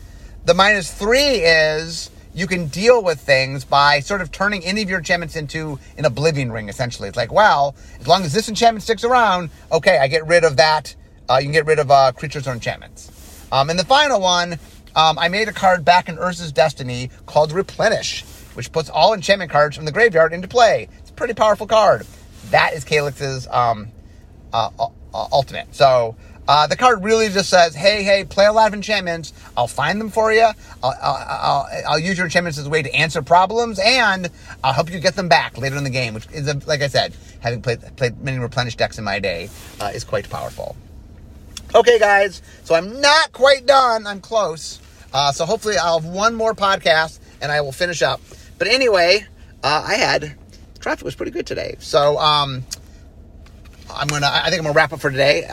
The 0.44 0.54
minus 0.54 0.92
three 0.92 1.20
is 1.20 2.10
you 2.38 2.46
can 2.46 2.66
deal 2.68 3.02
with 3.02 3.20
things 3.20 3.64
by 3.64 4.00
sort 4.00 4.20
of 4.20 4.30
turning 4.30 4.64
any 4.64 4.82
of 4.82 4.88
your 4.88 4.98
enchantments 4.98 5.36
into 5.36 5.78
an 5.96 6.04
oblivion 6.04 6.52
ring, 6.52 6.68
essentially. 6.68 7.08
It's 7.08 7.16
like, 7.16 7.32
well, 7.32 7.74
as 8.00 8.06
long 8.06 8.22
as 8.24 8.32
this 8.32 8.48
enchantment 8.48 8.82
sticks 8.82 9.04
around, 9.04 9.50
okay, 9.72 9.98
I 9.98 10.08
get 10.08 10.26
rid 10.26 10.44
of 10.44 10.56
that. 10.56 10.94
Uh, 11.28 11.38
you 11.38 11.44
can 11.44 11.52
get 11.52 11.66
rid 11.66 11.78
of 11.78 11.90
uh, 11.90 12.12
creatures 12.12 12.46
or 12.46 12.52
enchantments. 12.52 13.10
Um, 13.50 13.70
and 13.70 13.78
the 13.78 13.84
final 13.84 14.20
one, 14.20 14.58
um, 14.94 15.18
I 15.18 15.28
made 15.28 15.48
a 15.48 15.52
card 15.52 15.84
back 15.84 16.08
in 16.08 16.16
Urza's 16.16 16.52
Destiny 16.52 17.10
called 17.26 17.52
Replenish, 17.52 18.22
which 18.54 18.72
puts 18.72 18.88
all 18.88 19.14
enchantment 19.14 19.50
cards 19.50 19.76
from 19.76 19.84
the 19.84 19.92
graveyard 19.92 20.32
into 20.32 20.48
play. 20.48 20.88
It's 20.98 21.10
a 21.10 21.14
pretty 21.14 21.34
powerful 21.34 21.66
card 21.66 22.06
that 22.50 22.72
is 22.74 22.84
Calix's 22.84 23.46
um, 23.48 23.88
uh, 24.52 24.70
uh, 24.78 24.88
ultimate. 25.12 25.74
So 25.74 26.16
uh, 26.48 26.66
the 26.66 26.76
card 26.76 27.04
really 27.04 27.28
just 27.28 27.50
says, 27.50 27.74
hey, 27.74 28.02
hey, 28.02 28.24
play 28.24 28.46
a 28.46 28.52
lot 28.52 28.68
of 28.68 28.74
enchantments. 28.74 29.34
I'll 29.54 29.68
find 29.68 30.00
them 30.00 30.08
for 30.08 30.32
you. 30.32 30.48
I'll, 30.82 30.94
I'll, 31.02 31.26
I'll, 31.28 31.68
I'll, 31.88 31.98
use 31.98 32.16
your 32.16 32.26
enchantments 32.26 32.58
as 32.58 32.66
a 32.66 32.70
way 32.70 32.82
to 32.82 32.92
answer 32.94 33.20
problems, 33.20 33.78
and 33.78 34.30
I'll 34.64 34.72
help 34.72 34.90
you 34.90 34.98
get 34.98 35.14
them 35.14 35.28
back 35.28 35.58
later 35.58 35.76
in 35.76 35.84
the 35.84 35.90
game, 35.90 36.14
which 36.14 36.26
is, 36.32 36.48
a, 36.48 36.58
like 36.66 36.80
I 36.80 36.88
said, 36.88 37.14
having 37.40 37.60
played, 37.60 37.80
played 37.96 38.18
many 38.22 38.38
replenish 38.38 38.76
decks 38.76 38.96
in 38.96 39.04
my 39.04 39.18
day, 39.18 39.50
uh, 39.78 39.90
is 39.94 40.04
quite 40.04 40.30
powerful. 40.30 40.74
Okay, 41.74 41.98
guys, 41.98 42.40
so 42.64 42.74
I'm 42.74 42.98
not 42.98 43.30
quite 43.32 43.66
done. 43.66 44.06
I'm 44.06 44.22
close. 44.22 44.80
Uh, 45.12 45.32
so 45.32 45.44
hopefully 45.44 45.76
I'll 45.76 46.00
have 46.00 46.08
one 46.08 46.34
more 46.34 46.54
podcast, 46.54 47.20
and 47.42 47.52
I 47.52 47.60
will 47.60 47.72
finish 47.72 48.00
up. 48.00 48.22
But 48.56 48.68
anyway, 48.68 49.26
uh, 49.62 49.84
I 49.86 49.96
had 49.96 50.34
traffic 50.80 51.04
was 51.04 51.14
pretty 51.14 51.32
good 51.32 51.46
today. 51.46 51.76
So 51.78 52.18
um, 52.18 52.64
I'm 53.94 54.08
gonna. 54.08 54.30
I 54.32 54.48
think 54.48 54.60
I'm 54.60 54.64
gonna 54.64 54.72
wrap 54.72 54.94
up 54.94 55.00
for 55.00 55.10
today. 55.10 55.44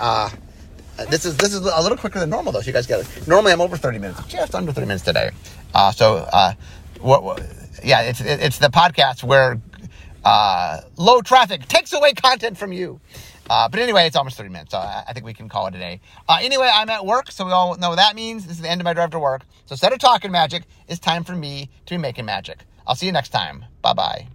Uh, 0.98 1.06
this 1.06 1.26
is 1.26 1.36
this 1.38 1.54
is 1.54 1.60
a 1.60 1.82
little 1.82 1.98
quicker 1.98 2.20
than 2.20 2.30
normal 2.30 2.52
though. 2.54 2.62
So 2.62 2.68
you 2.68 2.74
guys 2.74 2.88
get 2.88 3.02
it. 3.02 3.28
Normally 3.28 3.52
I'm 3.52 3.62
over 3.62 3.78
30 3.78 4.00
minutes, 4.00 4.26
just 4.28 4.56
under 4.56 4.72
30 4.72 4.88
minutes 4.88 5.04
today. 5.04 5.32
Uh, 5.74 5.92
so 5.92 6.28
uh, 6.32 6.54
what, 7.02 7.24
what, 7.24 7.42
yeah, 7.84 8.02
it's 8.02 8.22
it's 8.22 8.60
the 8.60 8.70
podcast 8.70 9.24
where 9.24 9.60
uh, 10.24 10.82
low 10.98 11.22
traffic 11.22 11.68
takes 11.68 11.94
away 11.94 12.14
content 12.14 12.58
from 12.58 12.72
you. 12.72 13.00
Uh, 13.48 13.70
but 13.70 13.80
anyway, 13.80 14.08
it's 14.08 14.16
almost 14.16 14.38
30 14.38 14.50
minutes, 14.50 14.72
so 14.72 14.80
I, 14.80 15.04
I 15.08 15.14
think 15.14 15.24
we 15.24 15.34
can 15.34 15.50
call 15.50 15.68
it 15.68 15.76
a 15.76 15.78
day. 15.78 16.02
Anyway, 16.42 16.68
I'm 16.74 16.90
at 16.90 17.06
work, 17.06 17.30
so 17.30 17.46
we 17.46 17.52
all 17.52 17.78
know 17.78 17.90
what 17.90 17.98
that 17.98 18.16
means. 18.16 18.48
This 18.48 18.56
is 18.56 18.64
the 18.64 18.70
end 18.72 18.82
of 18.82 18.86
my 18.86 18.94
drive 18.94 19.12
to 19.12 19.20
work. 19.20 19.44
So 19.68 19.74
instead 19.74 19.94
of 19.94 20.00
talking 20.00 20.32
magic, 20.32 20.64
it's 20.88 21.00
time 21.00 21.24
for 21.24 21.36
me 21.36 21.70
to 21.86 21.94
be 21.94 21.98
making 22.00 22.26
magic. 22.26 22.66
I'll 22.88 22.96
see 22.96 23.06
you 23.06 23.12
next 23.12 23.30
time. 23.30 23.66
Bye 23.84 23.94
bye. 23.94 24.28